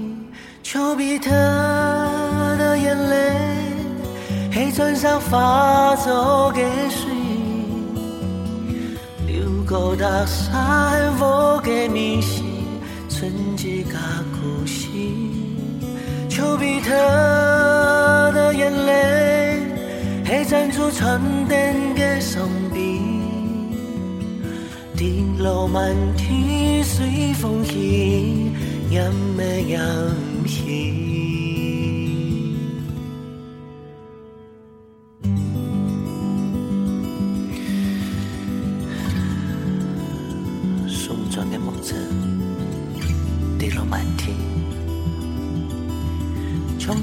[0.64, 3.36] 丘比特的眼泪，
[4.54, 7.17] 黑船上发走嘅水。
[9.68, 12.46] 高大山峰嘅明星，
[13.10, 13.98] 纯洁嘅
[14.40, 14.88] 故事。
[16.30, 16.90] 丘比特
[18.32, 19.60] 的眼泪，
[20.26, 23.02] 系珍珠沉淀嘅双臂。
[24.96, 28.50] 顶落满天随风起，
[28.90, 30.16] 任咩任
[30.48, 31.17] 起。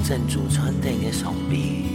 [0.07, 1.94] 珍珠穿顶嘅双臂，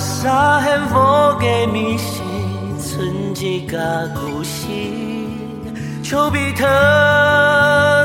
[0.00, 0.98] 沙很风
[1.38, 2.24] 嘅迷信，
[2.80, 3.78] 纯洁嘅
[4.14, 4.66] 故事。
[6.02, 6.64] 丘比特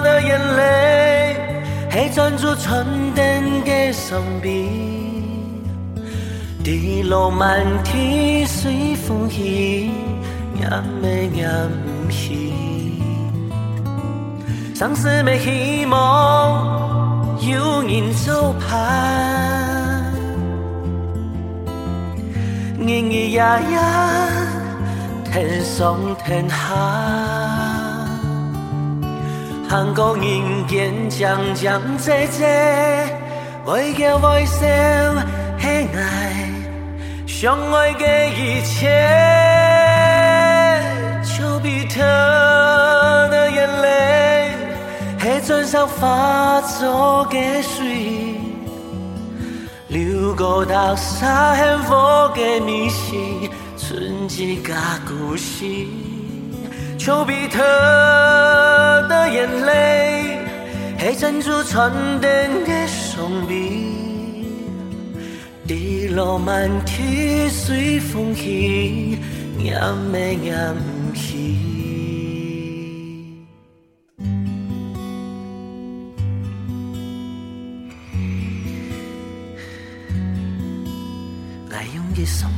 [0.03, 1.37] 的眼泪，
[1.89, 4.69] 系专注春天的双臂。
[6.61, 9.89] 地落满天随风起，
[10.59, 10.67] 也
[11.01, 12.53] 未也唔起。
[14.75, 19.44] 相思未希望有人做伴。
[22.87, 23.79] 日日夜夜，
[25.31, 26.55] 天上天下，
[29.67, 32.43] 韩国人间将将济济，
[33.65, 34.67] 为叫为笑，
[35.57, 35.97] 喜爱
[37.25, 38.87] 相爱的一切。
[41.23, 41.99] 丘比特
[43.31, 44.51] 的眼泪，
[45.19, 48.35] 黑船上发作的水。
[50.35, 51.97] 流过大沙很风
[52.33, 54.73] 嘅迷信，纯洁嘅
[55.07, 55.65] 故事。
[56.97, 57.59] 丘比特
[59.07, 60.39] 的眼泪，
[60.99, 63.93] 系珍珠穿电嘅双臂，
[65.65, 69.17] 滴落满天随风起，
[69.57, 69.73] 也
[70.11, 71.64] 咩也唔起。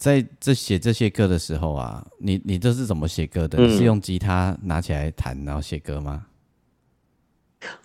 [0.00, 3.58] 在这写这些歌的时候啊，你你都是怎么写歌的？
[3.58, 6.24] 嗯你是用吉他拿起来弹，然后写歌吗？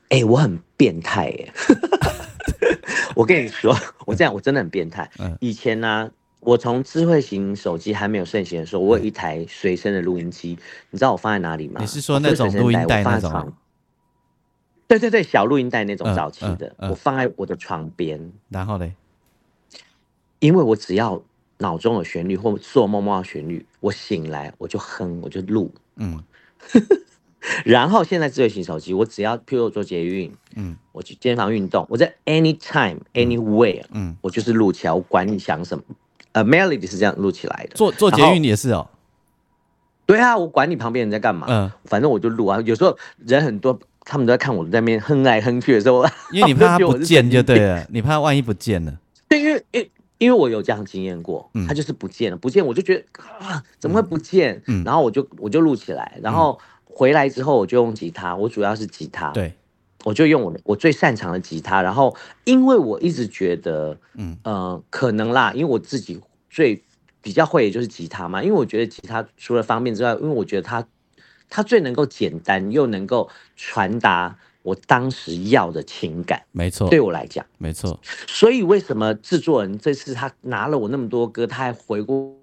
[0.07, 1.53] 哎、我很变态耶！
[3.17, 3.75] 我跟你说，
[4.05, 5.11] 我这样我真的很变态。
[5.19, 10.57] 嗯以前呢、我从智慧型手机还没有盛行的时候，我有一台随身的录音机，
[10.91, 11.81] 你知道我放在哪里吗？
[11.81, 13.51] 你是说那种录音带那种
[14.87, 18.93] 对对对，小录音带那种嗯早期的，我放在我的床边，然后嘞，
[20.39, 21.21] 因为我只要
[21.57, 25.73] 脑中有旋律或做梦梦到旋律，我醒来我就哼，我就录。
[25.97, 26.21] 嗯
[27.63, 35.83] 然后现在智慧型手机，我只要譬如我做捷运，嗯我去健身房运动，我在 anytime anywhere，嗯，我就是录起来，我管你想什么。
[36.31, 37.75] 呃，melody 是这样录起来的。
[37.75, 38.89] 做做捷运也是哦。
[40.07, 42.59] 对啊，我管你旁边人在干嘛，嗯，反正我就录啊。
[42.65, 48.99] 有时候人很多，他们都在看我在那边哼来哼去的时候，因为你怕它我就觉得我是不见就对了， 你怕万一不见了。
[49.29, 49.91] 对，因为因为
[50.25, 53.05] 因为我有这样经验过，嗯他就是不见了，不见我就觉得
[53.45, 54.59] 啊，怎么会不见？
[54.65, 59.53] 嗯然后我就我就录起来，然后回来之后我就用吉他，我主要是吉他，，对，
[60.03, 66.81] 我就用我我最擅长的吉他，然后因为我一直觉得，嗯呃，可能啦，因为我自己最
[67.21, 70.87] 比较会的就是吉他嘛，因为我觉得吉他除了方便之外，因为我觉得它
[71.49, 77.45] 它最能够简单又能够传达我当时要的情感，没错对，我来讲。
[77.59, 77.99] 没错。
[78.25, 82.33] 所以为什么制作人这次他拿了我那么多歌，他还回过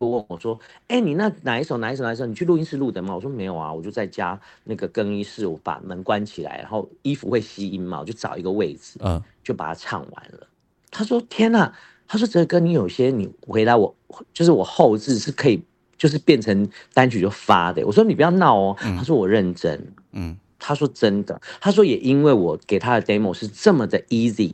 [0.00, 2.26] 问我说：“哎、你那哪一首哪一首哪一首？
[2.26, 10.46] 你去录音室录的吗？”我说：“没有啊，我就在家那个更衣室，我把门关起来，然后衣服会吸音嘛，我就找一个位置，嗯就把它唱完了。”
[10.92, 11.72] 他说：“天哪！”
[12.06, 13.94] 他说：“哲哥，你有些你回答我，
[14.34, 15.62] 就是我后置是可以，
[15.96, 18.76] 就是变成单曲就发的。”我说：“你不要闹哦。
[18.78, 19.80] 他说：“我认真。”
[20.12, 24.52] 嗯他说：“真的。”他说：“也因为我给他的 demo 是这么的 easy，easy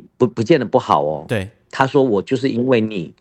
[0.00, 3.12] 嗯，不不见得不好哦。”对，他说我就是因为你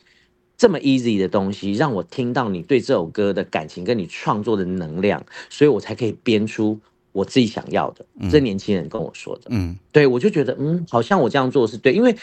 [0.57, 6.79] 这么 easy 的东西，让我听到你对这首歌的感情跟你创作的能量，所以我才可以编出
[7.11, 8.05] 我自己想要的。
[8.31, 12.15] 这年轻人跟我说的，嗯对我就觉得嗯，好像我这样做是对，因为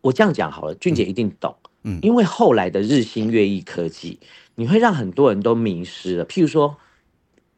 [0.00, 1.54] 我这样讲好了，俊杰一定懂。
[1.82, 4.18] 嗯因为后来的日新月异科技，
[4.54, 6.26] 你会让很多人都迷失了。
[6.26, 6.76] 譬如说，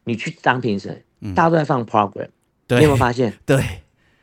[0.04, 1.02] 你去当评审，
[1.34, 2.28] 大家都在放 program，、
[2.66, 3.32] 对，你有没有发现？
[3.46, 3.56] 对，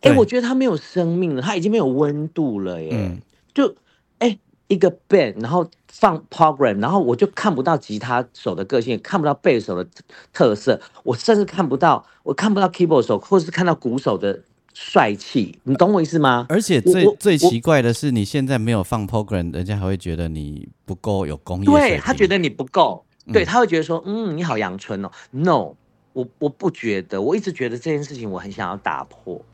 [0.00, 2.90] 哎、对我觉得它没有生命了，它已经没有温度了耶。
[2.92, 3.20] 嗯
[3.54, 3.74] 就
[4.18, 9.88] 哎、一个 band，然后放 program，然后我就看不到吉他手的个性，看不到贝手的
[10.30, 14.42] 特色，我甚至看不到，我看不到 keyboard 手，或者是看到鼓手的
[14.74, 16.44] 帅气，你懂我意思吗？
[16.50, 21.98] 而且最最奇怪的是，你现在没有放 program，人家还会觉得你不够有工业水对。
[21.98, 25.10] 他觉得你不够，对他会觉得说，嗯，你好阳春哦。
[25.30, 25.74] No，
[26.12, 29.44] 我我不觉得，我一直觉得这件事情我很想要打破。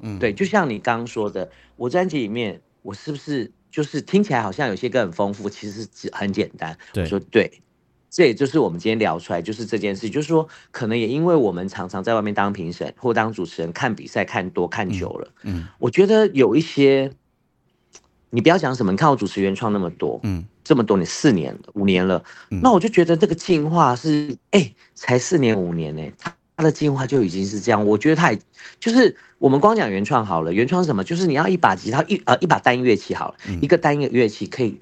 [0.00, 0.18] 嗯。
[0.18, 6.76] 对，就像你刚刚说的，我专辑里面我是不是就是听起来好像有些歌很丰富，其实是只很简单。
[6.92, 7.04] 对。
[7.04, 7.62] 我说对，
[8.10, 17.12] 这也就是我们今天聊出来就是这件事，就是说可能也因为我们常常在外面当评审或当主持人，看比赛看多看久了，嗯我觉得有一些，
[18.30, 27.84] 你不要讲什么，你看我主持原创那么多，嗯这么多年，四年了，五年了，嗯那我就觉得这个进化是，哎、才四年五年呢、它它的进化就已经是这样。
[27.84, 28.38] 我觉得他也
[28.78, 31.02] 就是我们光讲原创好了，原创是什么？
[31.02, 34.78] 就是你要一把吉他一呃一把单乐器好了，嗯一个单乐器可以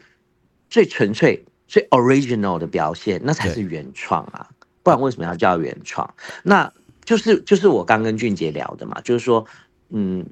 [0.69, 4.47] 最纯粹、最 original 的表现，那才是原创啊！
[4.83, 6.15] 不然为什么要叫原创？
[6.43, 6.71] 那
[7.03, 9.47] 就是就是我刚跟俊杰聊的嘛，就是说，
[9.89, 10.27] 嗯。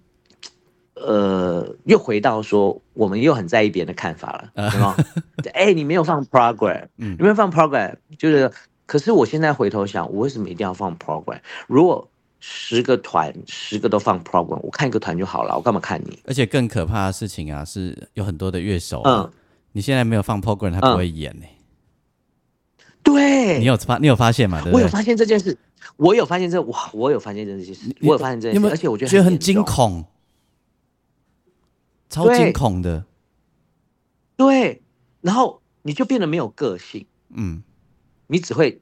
[0.97, 4.97] 呃，又回到说，我们又很在意别人的看法了，对吗？
[5.55, 8.51] 哎、你没有放 program，嗯你没有放 program，就是，
[8.87, 11.39] 可是我现在回头想，我为什么一定要放 program？
[11.67, 12.09] 如果
[12.41, 16.19] 十个团十个都放 program，我看一个团就好了，我干嘛看你？
[16.27, 19.33] 而且更可怕的事情啊，是有很多的乐手、啊，嗯，
[19.73, 21.47] 你现在没有放 program，他不会演呢、
[23.03, 24.61] 对，你有发你有发现吗？
[24.63, 24.75] 对不对？
[24.77, 25.57] 我有发现这件事，
[25.97, 30.05] 我有发现这哇，我有发现这件事，我有发现这件事，而且我觉得觉得很，惊恐，
[32.09, 33.05] 超对惊恐的。
[34.37, 34.83] 对，
[35.21, 37.63] 然后你就变得没有个性，嗯，
[38.27, 38.81] 你只会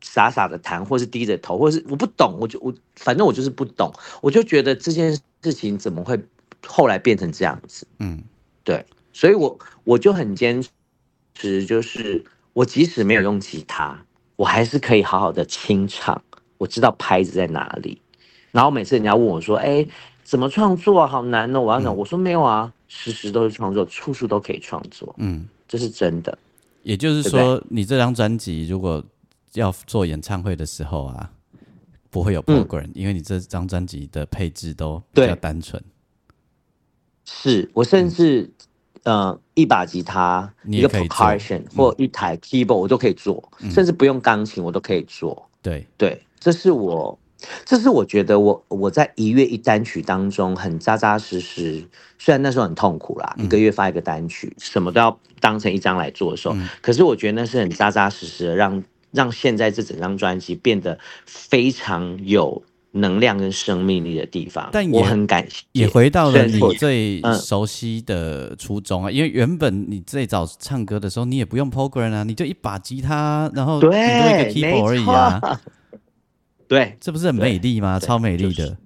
[0.00, 3.92] 傻傻的弹，或是低着头，或是我不懂，我就我反正我就是不懂，
[4.22, 6.18] 我就觉得这件事情怎么会
[6.66, 7.86] 后来变成这样子？
[7.98, 8.22] 嗯
[8.64, 10.64] 对，所以我我就很坚
[11.34, 14.04] 持，就是我即使没有用吉他，
[14.36, 16.22] 我还是可以好好的清唱，
[16.58, 18.00] 我知道拍子在哪里。
[18.50, 19.86] 然后每次人家问我说：“哎，
[20.26, 21.06] 怎么创作啊？
[21.06, 26.36] 好难哦！”我要讲，我说没有啊，时时都是创作，处处都可以创作，嗯，这是真的。
[26.82, 29.02] 也就是说，你这张专辑如果
[29.54, 31.30] 要做演唱会的时候啊，
[32.10, 32.64] 不会有嗯。
[32.64, 35.36] program，、因为你这张专辑的配置都比较对。
[35.36, 35.82] 单纯。
[37.24, 38.50] 是我甚至、
[39.04, 45.48] 呃一把吉他、一个 percussion 或一台 keyboard 我都可以做，甚至不用钢琴我都可以做。
[45.62, 47.18] 对，对，这是我，
[47.64, 51.84] 这是我觉得我我在一月一单曲当中很扎扎实实，
[52.18, 58.82] 虽然那时候很痛苦啦，一个月发一个单曲，什么都要当成一张来做的时候，可是我觉得那是很扎扎实实的让
[59.12, 62.62] 让现在这整张专辑变得非常有
[62.92, 67.34] 能量跟生命力的地方，但也我很感谢，也回到了你最嗯。
[67.34, 75.60] 熟悉的初衷啊，因为原本你最早唱歌的时候，你也不用 program 啊，你就一把吉他，然后顶多一个对，keyboard 而已啊，错，
[76.68, 77.98] 对，这不是很美丽吗？
[77.98, 78.76] 超美丽的就是。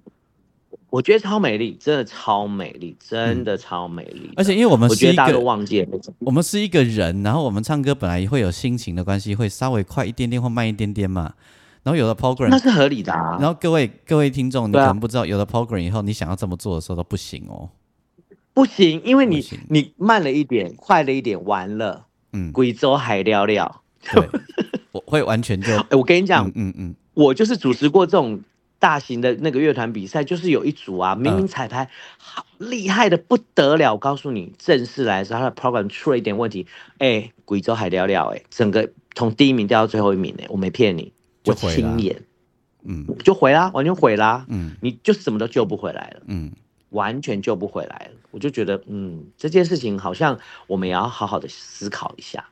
[0.89, 4.33] 我觉得超美丽，真的超美丽，真的超美丽的。
[4.35, 11.33] 而且因为我们是一我觉得大家都个，忘记了，我们是一个人，然后我们唱歌本来会有心情的关系，会稍微快一点点或慢一点点嘛。
[11.83, 13.37] 然后有了 program，那是合理的啊。
[13.39, 17.69] 然后各位各位听众，你可能不知道，有了 program 以后，你想要这么做的时候都不行哦。
[18.53, 23.81] 不行，因为你你慢了一点，快了一点，完了，嗯，贵州海聊聊。
[24.11, 24.29] 对，
[24.91, 28.41] 我会完全就， 哎，我跟你讲，嗯嗯嗯，我就是主持过这种
[28.79, 36.65] 大型的那个乐团比赛，就是有一组啊，明明彩排好厉害的不得了，我告诉你，正式来的时候，他的 program 出了一点问题，
[36.97, 41.13] 哎，贵州还聊聊，哎，整个从第一名掉到最后一名，哎，我没骗你，
[41.45, 42.23] 我就亲眼
[42.83, 46.21] 嗯就毁啦，完全毁啦，嗯你就什么都救不回来了。
[46.25, 46.51] 嗯，
[46.89, 48.11] 完全救不回来了。
[48.31, 52.43] 我就觉得，嗯，这件事情好像我们也要好好的思考一下，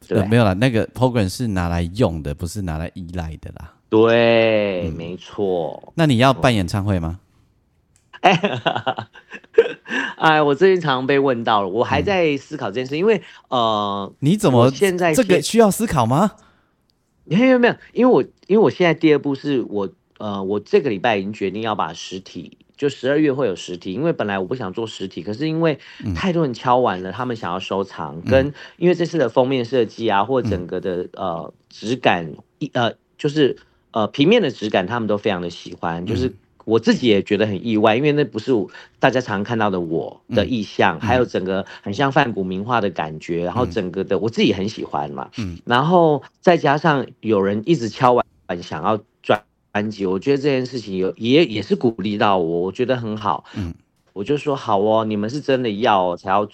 [0.00, 0.22] 对不对？
[0.22, 3.74] 呃没有啦，那个 program 是拿来用的，不是拿来依赖的啦。
[3.88, 5.92] 对，嗯没错。
[5.96, 7.20] 那你要办演唱会吗？
[8.20, 8.32] 哎，
[10.16, 16.32] 哎，我最近常常被问到了，我还在思考这件事，因为呃，你怎么我现在这个需要思考吗？
[17.24, 25.78] 没有没有，因为我因为我现在第二步是我呃，我这个礼拜已经决定要把实体，就十二月会有实体，因为本来我不想做实体，可是因为
[26.14, 33.56] 太多人敲完了，他们想要收藏，跟因为这次的封面设计啊，或整个的呃质感，一呃就是
[33.92, 36.34] 呃平面的质感，他们都非常的喜欢，就是。
[36.66, 38.50] 我自己也觉得很意外，因为那不是
[38.98, 48.26] 大家常看到的我的意象，还有整个很像泛古名画的感觉，然后整个的我自己很喜欢嘛，嗯然后再加上有人一直敲完
[48.60, 49.40] 想要专
[49.72, 53.44] 专辑，我觉得这件事情有也也是鼓励到我，我觉得很好。
[53.54, 53.72] 嗯，
[54.12, 56.48] 我就说好哦，你们是真的要哦才要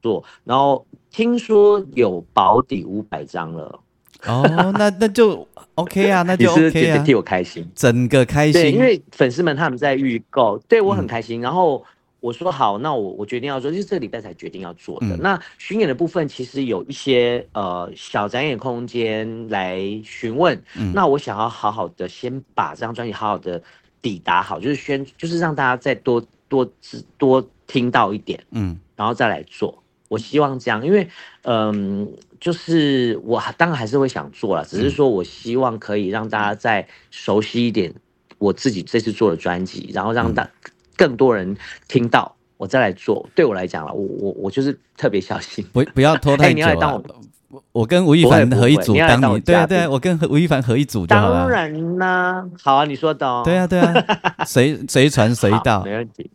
[0.00, 0.22] 做。
[0.44, 3.80] 然后听说有保底五百张了，
[4.24, 7.68] 哦，那那就 OK 啊，那就是不是 OK 啊觉得替，我开心？
[7.74, 11.40] 整个开对，心，因为粉丝们他们在预购，对我很嗯开心。
[11.40, 11.84] 然后
[12.20, 15.06] 我说好，那我我决定要做，就是这个礼拜才决定要做的。
[15.08, 23.62] 嗯那巡演的部分其实有一些呃小展演空间来询问，嗯那我想要好好的先把这张专辑好好的
[24.00, 26.68] 抵达好，就是宣，就是让大家再多多
[27.18, 28.42] 多听到一点。
[28.50, 29.82] 嗯然后再来做。
[30.08, 31.06] 我希望这样，因为
[31.42, 32.08] 嗯，
[32.40, 37.92] 就是我当然还是会想做了，只是说我希望可以让大家再熟悉一点
[38.38, 40.48] 我自己这次做的专辑，然后让大
[40.96, 41.56] 更多人
[41.88, 43.28] 听到，我再来做。
[43.34, 45.64] 对我来讲了，我我我就是特别小心。
[45.72, 47.02] 不不要拖太哎久啊你要来当
[47.72, 47.86] 我。
[47.86, 51.06] 跟吴亦凡合一组，当我当你对啊对啊，我跟吴亦凡合一组。
[51.08, 53.42] 当然啦，好啊，你说的哦。
[53.44, 53.94] 对啊对啊，
[54.44, 55.92] 随随传随到没。
[55.92, 56.30] 问题，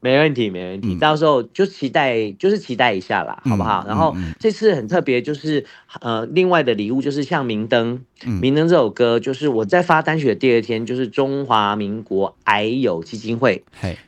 [0.00, 0.94] 没问题，没问题。
[0.94, 3.84] 嗯到时候就期待，就是期待一下啦，好不好？
[3.86, 5.64] 嗯然后这次很特别，就是
[6.00, 13.62] 呃，另外的礼物就是像《明灯》，嗯明灯》这首歌，就是我在发单曲的第二天，就是中华民国癌友基金会，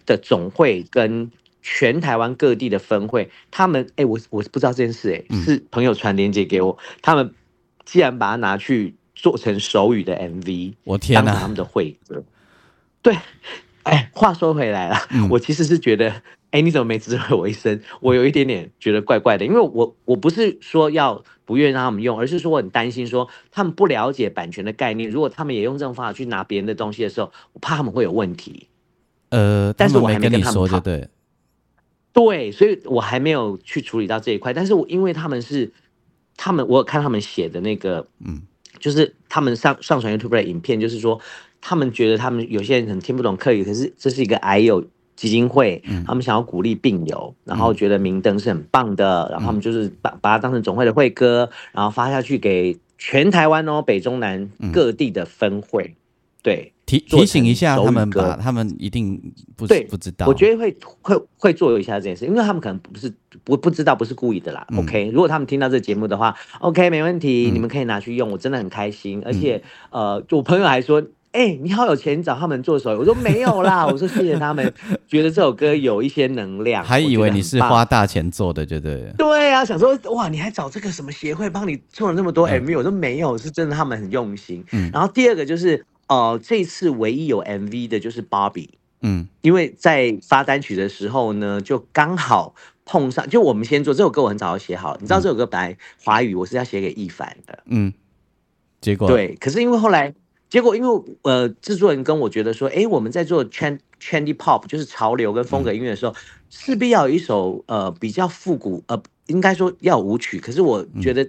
[0.06, 1.30] 的总会跟。
[1.64, 7.32] 全台湾各地的分会，他们哎、我我不知道这件事、哎、嗯是朋友传链接给我，他们
[7.84, 11.46] 既然把它拿去做成手语的 MV，我天哪他！
[11.46, 12.24] 们的会歌。
[13.00, 13.16] 对，
[13.84, 17.80] 哎，话说回来了，嗯我其实是觉得，哎，你怎么没知会我一声？
[18.00, 28.68] 我有一点点觉得怪怪的，因为我我不是说要不愿意让他们用，而是说我很担心说他们不了解版权的概念，如果他们也用这种方法去拿别人的东西的时候，我怕他们会有问题。
[29.30, 31.08] 呃，但是我还没跟他们说就对。
[32.12, 35.72] 对，所以我还没有去处理到这一块，但是我因为他们是
[36.36, 38.42] 他们，我有看他们写的那个，嗯
[38.78, 41.18] 就是他们上上传 YouTube 的影片，就是说
[41.62, 44.84] 他们觉得他们有些人可能听不懂客语，可是这是一个癌友
[45.14, 55.94] 基金会，嗯他们想要鼓励病友，然后觉得明灯是很棒的，然后他们就是把把它当成总会的会歌，然后发下去给全台湾哦北中南嗯各地的分会，
[56.42, 60.26] 对，提提醒一下他们吧，他们一定不对不知道。
[60.26, 63.12] 我觉得会会会做一下这件事，因为他们可能不是
[63.44, 64.66] 不不知道，不是故意的啦。
[64.70, 69.22] 嗯 OK，如果他们听到这节目的话，OK 没问题，嗯你们可以拿去用，我真的很开心。
[69.24, 71.00] 而且呃，我朋友还说。
[71.32, 72.90] 哎、你好有钱，你找他们做手。
[72.98, 74.72] 我说没有啦，我说谢谢他们，
[75.08, 79.14] 觉得这首歌有一些能量，还以为你是花大钱做的，就对了。
[79.16, 84.62] 对啊，想说哇，你还找这个什么协会帮你做了那么多嗯 MV？、我说没有，是真的他们很用心。
[84.72, 88.68] 嗯然后第二个就是呃，这次唯一有 MV 的就是 Barbie，
[89.00, 92.54] 嗯因为在发单曲的时候呢，就刚好
[92.84, 97.90] 碰上，就我们先做这首歌，我很早就写好，你知道这首歌本来华语我是要写给易凡的，嗯，
[98.82, 100.12] 结果对，可是因为后来，
[100.52, 106.14] 结果因为呃制作人跟我觉得说，哎，我们在做 trend trendy pop 就是潮流跟风格音乐的时候，
[106.50, 111.26] 势必要有一首呃比较复古，呃应该说要舞曲，可是我觉得。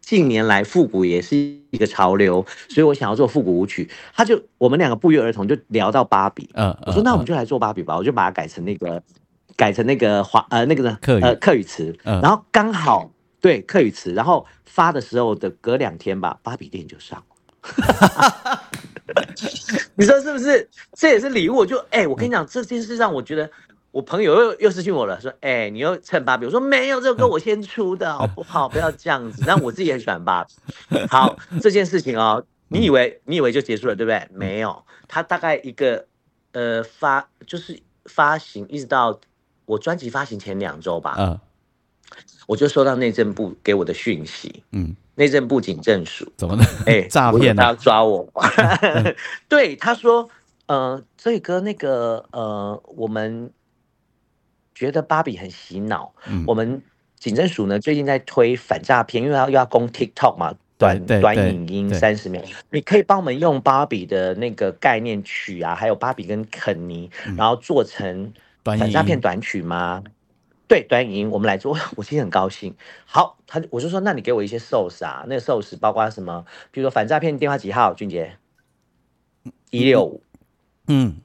[0.00, 1.36] 近年来复古也是
[1.70, 3.90] 一个潮流，所以我想要做复古舞曲。
[4.14, 9.02] 他就我们两个不约而同就聊到芭比，嗯，我说那我们就就来做芭比吧，我就把它改成那个
[9.56, 13.10] 改成那个华呃那个呢客呃 客语词，嗯然后刚好
[13.40, 17.33] 对客语词，然后发的时候的隔两天吧，芭比店就上了。
[19.96, 20.68] 你说是不是？
[20.92, 21.64] 这也是礼物。
[21.64, 23.50] 就哎、我跟你讲，这件事让我觉得，
[23.90, 26.46] 我朋友又又私信我了，说哎、你又蹭芭比。
[26.46, 28.68] 我说没有，这首歌我先出的，好不好？
[28.68, 29.42] 不要这样子。
[29.46, 30.98] 但我自己很喜欢芭比。
[31.08, 34.28] 好，这件事情哦，你以为你以为就结束了，对不对？
[34.32, 36.06] 没有，他大概一个
[36.52, 39.20] 呃发就是发行，一直到
[39.66, 41.38] 我专辑发行前两周吧，嗯
[42.46, 46.64] 我就收到内政部给我的讯息，嗯，内政部警政署，怎么呢？
[46.86, 48.28] 哎、 我以为诈骗啊他要抓我。
[49.48, 50.28] 对，他说，
[50.66, 53.50] 呃，这首歌那个呃，我们
[54.74, 56.82] 觉得芭比很洗脑，嗯我们
[57.18, 60.54] 警政署呢最近在推反诈骗，因为要又要攻 TikTok 嘛。
[60.76, 68.32] 短短影音三十秒，你可以帮我们用芭比的那个概念曲啊，还有芭比跟肯尼，嗯然后做成
[68.64, 70.02] 反诈骗短曲吗？
[70.74, 72.74] 对，短影音我们来做， 我其实很高兴。
[73.06, 76.44] 好，他我就说，那你给我一些 source 啊，那个 source 包括什么？
[76.72, 77.94] 比如说反诈骗电话几号？
[77.94, 78.32] 俊杰，
[79.70, 80.20] 一六五。
[80.88, 81.18] 嗯，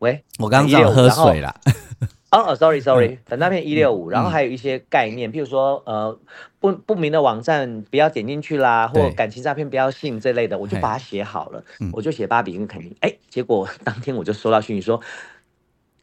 [0.00, 1.58] 喂，我刚刚喝水了。
[2.30, 6.18] 哦哦，sorry sorry，嗯反诈骗一六五，然后嗯还有一些概念，譬如说呃
[6.60, 15.00] 不不明的网站不要点进去啦，或感情诈骗不要信这类的，我就把它写好了嗯，我就写芭比跟肯尼，哎，结果当天我就收到讯息说。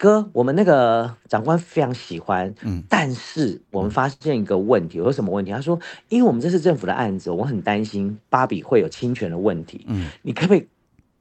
[0.01, 5.51] 哥，我们那个长官非常喜欢，嗯但是我们发现一个问题，有什么问题？
[5.51, 5.79] 他说，
[6.09, 10.67] 因为我们这是政府的案子，我很担心芭比会有侵权的问题，嗯你可不可以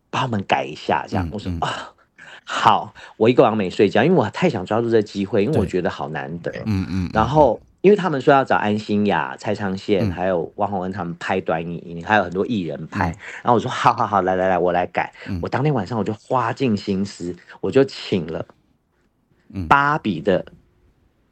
[0.08, 1.04] 帮我们改一下？
[1.06, 1.92] 这样，嗯我说嗯啊，
[2.44, 6.50] 好，我一个晚上没睡觉，因为我太想抓住这个机会，因为我对觉得好难得。
[6.64, 13.10] 嗯嗯，然后，因为他们说要找安心雅、蔡昌宪、嗯还有汪宏恩他们拍短影音，还有很多艺人拍。
[13.10, 15.12] 嗯然后我说好好好，来来来，我来改。
[15.28, 18.54] 嗯我当天晚上我就花尽心思，我就请了嗯
[19.68, 20.44] 芭比的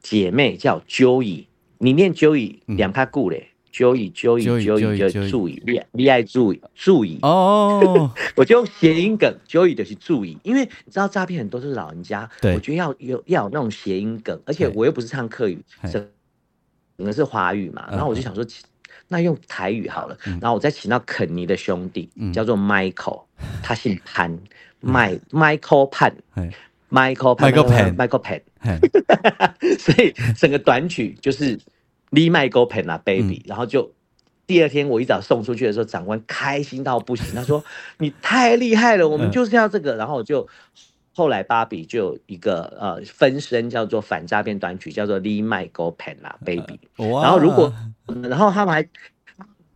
[0.01, 1.45] 姐妹叫 Joey，
[1.77, 2.77] 你念 Joey 嗯。
[2.77, 3.47] 两卡固嘞。
[3.71, 12.55] Joey Joey 就 Joey，注意，你你爱注意注意哦， 我就用谐音梗，Joey 的是注意，因为你知道诈骗很多是老人家，对。
[12.55, 15.89] 我觉得要有要有那种谐音梗，而且我又不是唱客语，嘿。
[15.89, 16.05] 整
[16.97, 18.43] 整个是华语嘛，嗯然后我就想说，
[19.07, 20.39] 那用台语好了，嗯。
[20.41, 22.33] 然后我再请到肯尼的兄弟，嗯。
[22.33, 23.23] 叫做 Michael，
[23.61, 24.35] 他姓潘，
[24.79, 26.13] 麦 Michael 潘。
[26.31, 26.49] 嘿
[26.89, 28.79] ，Michael 潘 Michael Pan Michael Pan，嘿
[29.77, 31.57] 所以整个短曲就是
[32.11, 33.91] 《Lee Michael Pan》啊，Baby，、然后就
[34.47, 37.63] 第二天我一早送出去的时候，长官开心到不行，他说
[37.99, 39.31] 你太厉害了，我们嗯。
[39.31, 40.47] 就是要这个，然后我就。
[41.11, 46.79] 后来芭比就有一个呃分身叫做反诈骗短曲，叫做《Lee Michael Pan》啊，Baby。
[46.95, 47.73] 然后如果，
[48.23, 48.87] 然后他们还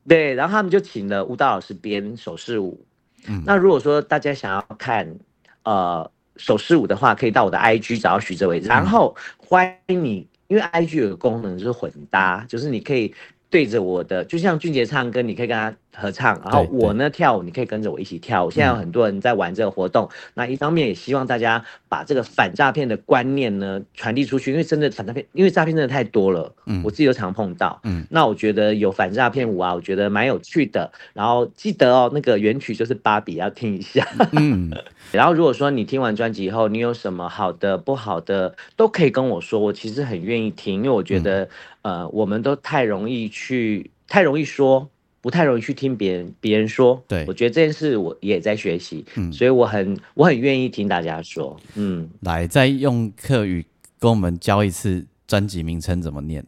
[0.08, 2.86] 对，然后他们就请了舞蹈老师编手势舞。
[3.28, 3.44] 嗯。
[3.46, 5.18] 那如果说大家想要看
[5.64, 13.14] 呃手势舞的话，可以到我的 IG 找到徐哲伟，然后欢迎你，因为 IG 有个功能就是混搭，就是你可以
[13.54, 18.50] 对着我的，就像俊杰唱歌，你可以跟他合唱，然后我呢跳舞，你可以跟着我一起跳舞。
[18.50, 27.80] 现在有很多人在玩这个活动，那一方面也希望大家把这个反诈骗的观念呢传递出去，因为真的反诈骗，因为诈骗真的太多了，嗯我自己都常碰到。
[27.84, 30.92] 嗯那我觉得有反诈骗舞啊，我觉得蛮有趣的。
[31.14, 34.04] 然后记得哦，那个原曲就是芭比，要听一下。
[34.32, 34.72] 嗯
[35.14, 41.48] 然后如果说你听完专辑以后，你有什么好的、不好的，都可以跟我说，我其实很愿意听，因为我觉得，
[41.84, 44.90] 呃，我们都太容易去，太容易说，
[45.22, 47.02] 不太容易去听别人别人说。
[47.08, 53.66] 对我觉得这件事我也在学习，嗯所以我很我很愿意听大家说，嗯，来再用客语
[54.00, 56.44] 跟我们教一次专辑名称怎么念。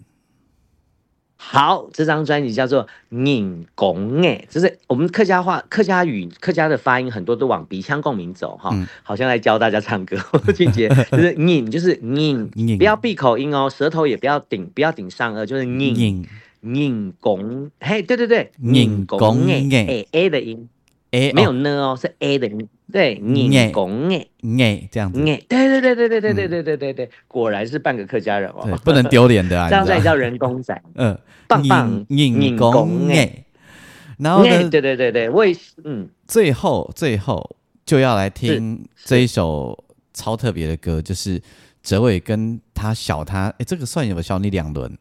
[1.37, 8.87] 好，这张专辑叫做《拧拱哎》，就是我们客家话、客家语、客家的发音很多都往鼻腔共鸣走哈，嗯。
[9.03, 10.17] 好像来教大家唱歌。
[10.55, 16.27] 俊杰 就是拧，就是拧拧，不要闭口音哦，舌头也不要顶，不要顶上颚，就是拧拧。
[16.61, 17.69] 拧拱。
[17.79, 20.67] 嘿，对对对，拧拱哎 a 的音，
[21.11, 24.27] 哎没有呢哦，是 a 的音，对，拧拱哎。
[24.59, 30.79] 哎这样子，哎，对对对对对对对对对对对，果然是半个客家人对哦，，不能丢脸的啊， 这样才叫人工仔。
[30.95, 31.17] 嗯，
[31.47, 33.45] 棒棒拧拧拱拱哎，
[34.19, 37.55] 然后哎，呢，对对对对，为，嗯，最后最后
[37.85, 39.83] 就要来听是这一首
[40.13, 41.41] 超特别的歌，就是
[41.81, 44.97] 哲伟跟他小他，哎，这个算有没有小你两轮？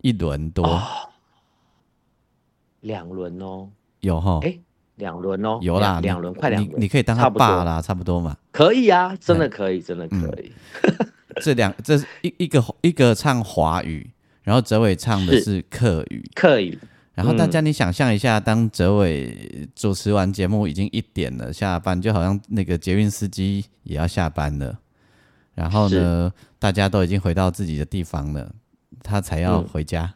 [0.00, 0.80] 一轮多、哦，
[2.80, 3.68] 两轮哦，
[4.00, 4.38] 有哈？
[4.42, 4.56] 哎，
[4.98, 8.36] 两轮哦，有啦，两两轮，快两你轮，你可以当他爸啦，差不多嘛。
[8.52, 10.52] 可以啊，真的可以，真的可以，
[11.40, 14.10] 这两这是一一个一个唱华语，
[14.42, 15.44] 然后哲伟唱的是。
[15.44, 16.28] 是客语。
[16.34, 16.78] 客语，
[17.14, 17.50] 然后大嗯。
[17.50, 24.78] 家你想象一下，当哲伟主持完节目已经一点了，下班就好像那个捷运司机也要下班了，
[25.54, 28.52] 然后呢，大家都已经回到自己的地方了，
[29.02, 29.68] 他才要嗯。
[29.68, 30.14] 回家。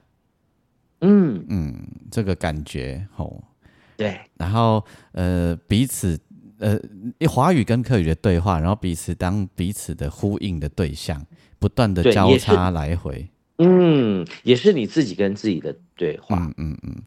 [1.05, 3.43] 嗯，嗯，这个感觉吼。
[4.03, 6.19] 对，然后呃彼此
[6.59, 6.79] 呃
[7.29, 11.25] 华语跟客语的对话，然后彼此当彼此的呼应的对象，
[11.59, 13.29] 不断的交叉来回。
[13.59, 17.03] 嗯，也是你自己跟自己的对话，嗯嗯嗯。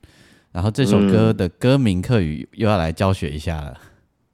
[0.51, 3.77] 然后这首歌的歌名客语又要来教学一下了。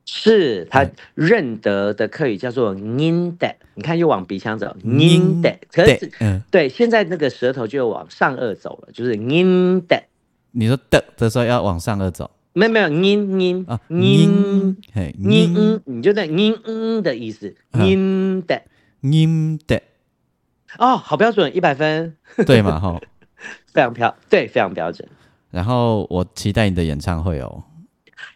[0.06, 10.04] 是他嗯认得的客语叫做 “nin 的”，你看又往鼻腔走 nin，“nin 的”，可是嗯，对，现在那个舌头就往上颚走了，就是 “nin 的
[10.52, 18.62] 你说的的时候要往上颚走”，没有没有 “nin nin 啊 nin 嘿 nin”，嗯，你就在 “nin 嗯”的意思嗯的
[19.02, 19.82] 音的，”
[20.78, 23.00] 哦，好标准，一百分，对嘛哈？
[23.74, 25.08] 非常标，对，非常标准。
[25.50, 27.64] 然后我期待你的演唱会哦。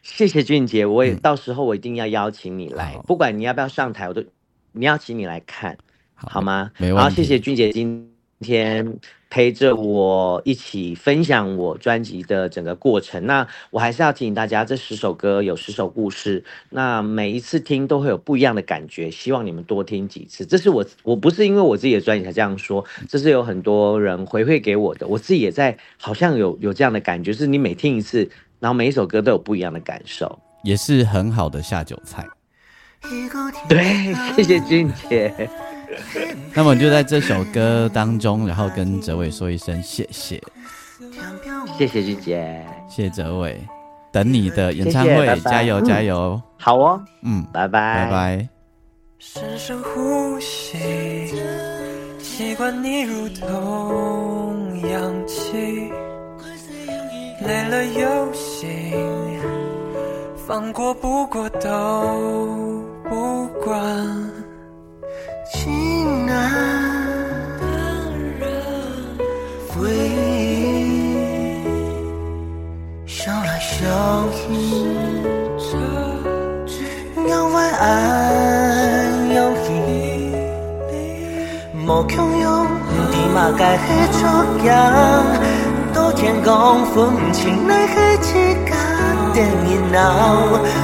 [0.01, 4.23] 谢谢俊杰，我也、到时候我一定要邀请你来不管你要不要上台，我都
[4.71, 5.77] 你要请你来看。
[6.15, 6.71] 好吗？
[6.77, 8.09] 没问题然后谢谢俊杰今
[8.45, 13.25] 天陪着我一起分享我专辑的整个过程。
[13.25, 19.09] 那我还是要提醒大家，这十首歌有十首故事，那每一次听都会有不一样的感觉。
[19.09, 20.45] 希望你们多听几次。
[20.45, 28.29] 这是我我不是因为我自己的专辑才这样说，这是有很多人回馈给我的，我自己也在好像有有这样的感觉，是你每听一次，
[28.59, 30.39] 然后每一首歌都有不一样的感受。
[30.63, 32.25] 也是很好的下酒菜。
[33.67, 35.49] 对，谢谢君姐。
[36.53, 40.41] 那么就在这首歌当中，然后跟哲伟说一声谢谢，
[41.77, 43.59] 谢谢君姐，谢谢哲伟，
[44.11, 45.51] 等你的演唱会，谢谢拜拜。
[45.51, 45.85] 加油嗯。
[45.85, 48.49] 加油，好哦，嗯，拜拜，拜拜。
[49.19, 50.77] 深深呼吸，
[52.19, 55.89] 习惯你如同氧气，
[57.45, 58.69] 累了又醒，
[60.47, 64.44] 放过不过都不管。
[65.47, 66.33] 情难
[68.39, 68.43] 了
[69.69, 71.13] 回忆
[73.05, 73.87] 向来相
[74.33, 74.83] 信
[75.59, 75.67] 这
[76.65, 76.73] 句
[77.53, 79.69] 话你勇气
[83.77, 83.87] 黑
[84.65, 84.73] 样
[85.93, 87.85] 都天公到情去
[88.19, 88.33] 自
[88.65, 88.73] 甘
[89.35, 90.01] 堕落闹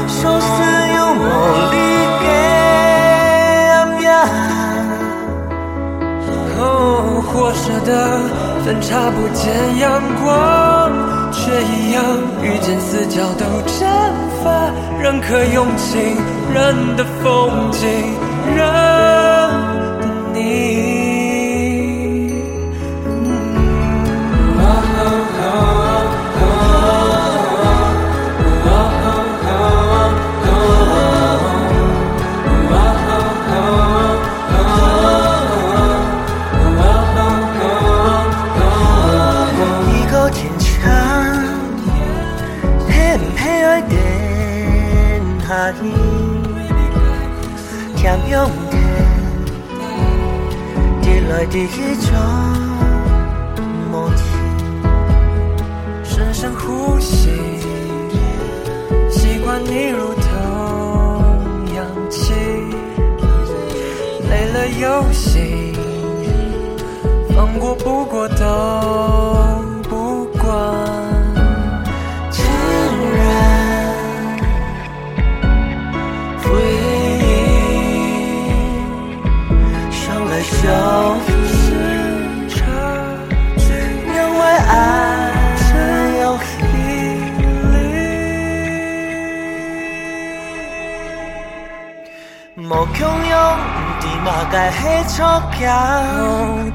[0.08, 2.21] 说你不想
[7.32, 7.92] 哦，活着的
[8.64, 9.48] 分叉不见
[9.80, 10.92] 阳光，
[11.32, 12.04] 却一样
[12.44, 13.88] 遇见四角都蒸
[14.44, 14.70] 发，
[15.00, 16.18] 任可用尽
[16.54, 17.88] 人的风景，
[18.56, 19.31] 人
[51.52, 52.12] 第一张
[53.92, 54.24] 默契。
[56.06, 57.30] 深深呼吸，
[59.10, 62.34] 习惯你如同氧气，
[64.30, 65.74] 累了又醒，
[67.36, 68.36] 放过不过都
[69.90, 70.91] 不管。
[93.08, 93.36] 用，
[94.02, 95.24] 你嘛该黑出
[95.58, 95.60] 强。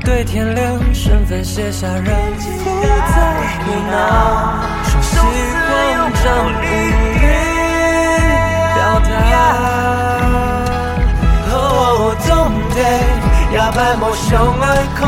[0.05, 0.65] 对天亮，
[0.95, 2.05] 身份写下人
[2.39, 2.87] 负在
[3.67, 3.95] 你脑，
[4.85, 5.17] 熟悉
[5.67, 5.67] 慌
[6.23, 6.65] 张无力
[8.75, 9.09] 表达。
[11.53, 11.55] 哦，
[12.21, 12.29] 总
[12.75, 12.77] 得
[13.53, 14.27] 也白梦想
[14.61, 14.65] 爱
[14.99, 15.01] 空，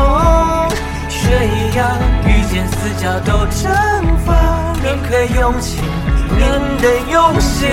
[1.09, 1.79] 雪一样
[2.25, 3.63] 遇见死角都蒸
[4.25, 4.27] 发，
[4.81, 5.83] 面对用情，
[6.35, 6.39] 面
[6.81, 7.67] 对用心，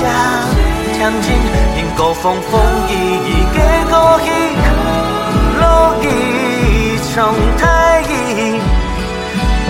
[0.00, 0.08] 中奖，
[0.98, 1.30] 将近
[1.76, 2.92] 因高风风雨
[3.28, 3.58] 雨嘅
[3.90, 4.30] 过去，
[5.60, 8.58] 落雨冲太意，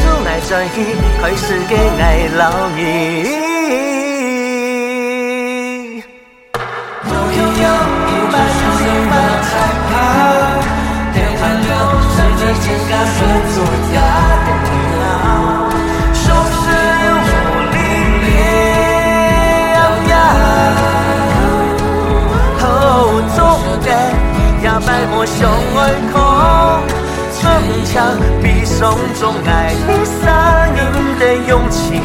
[0.05, 3.40] 都爱在意，开始嘅爱老你。
[28.81, 29.75] 种种爱。
[29.87, 32.01] 你三年的勇气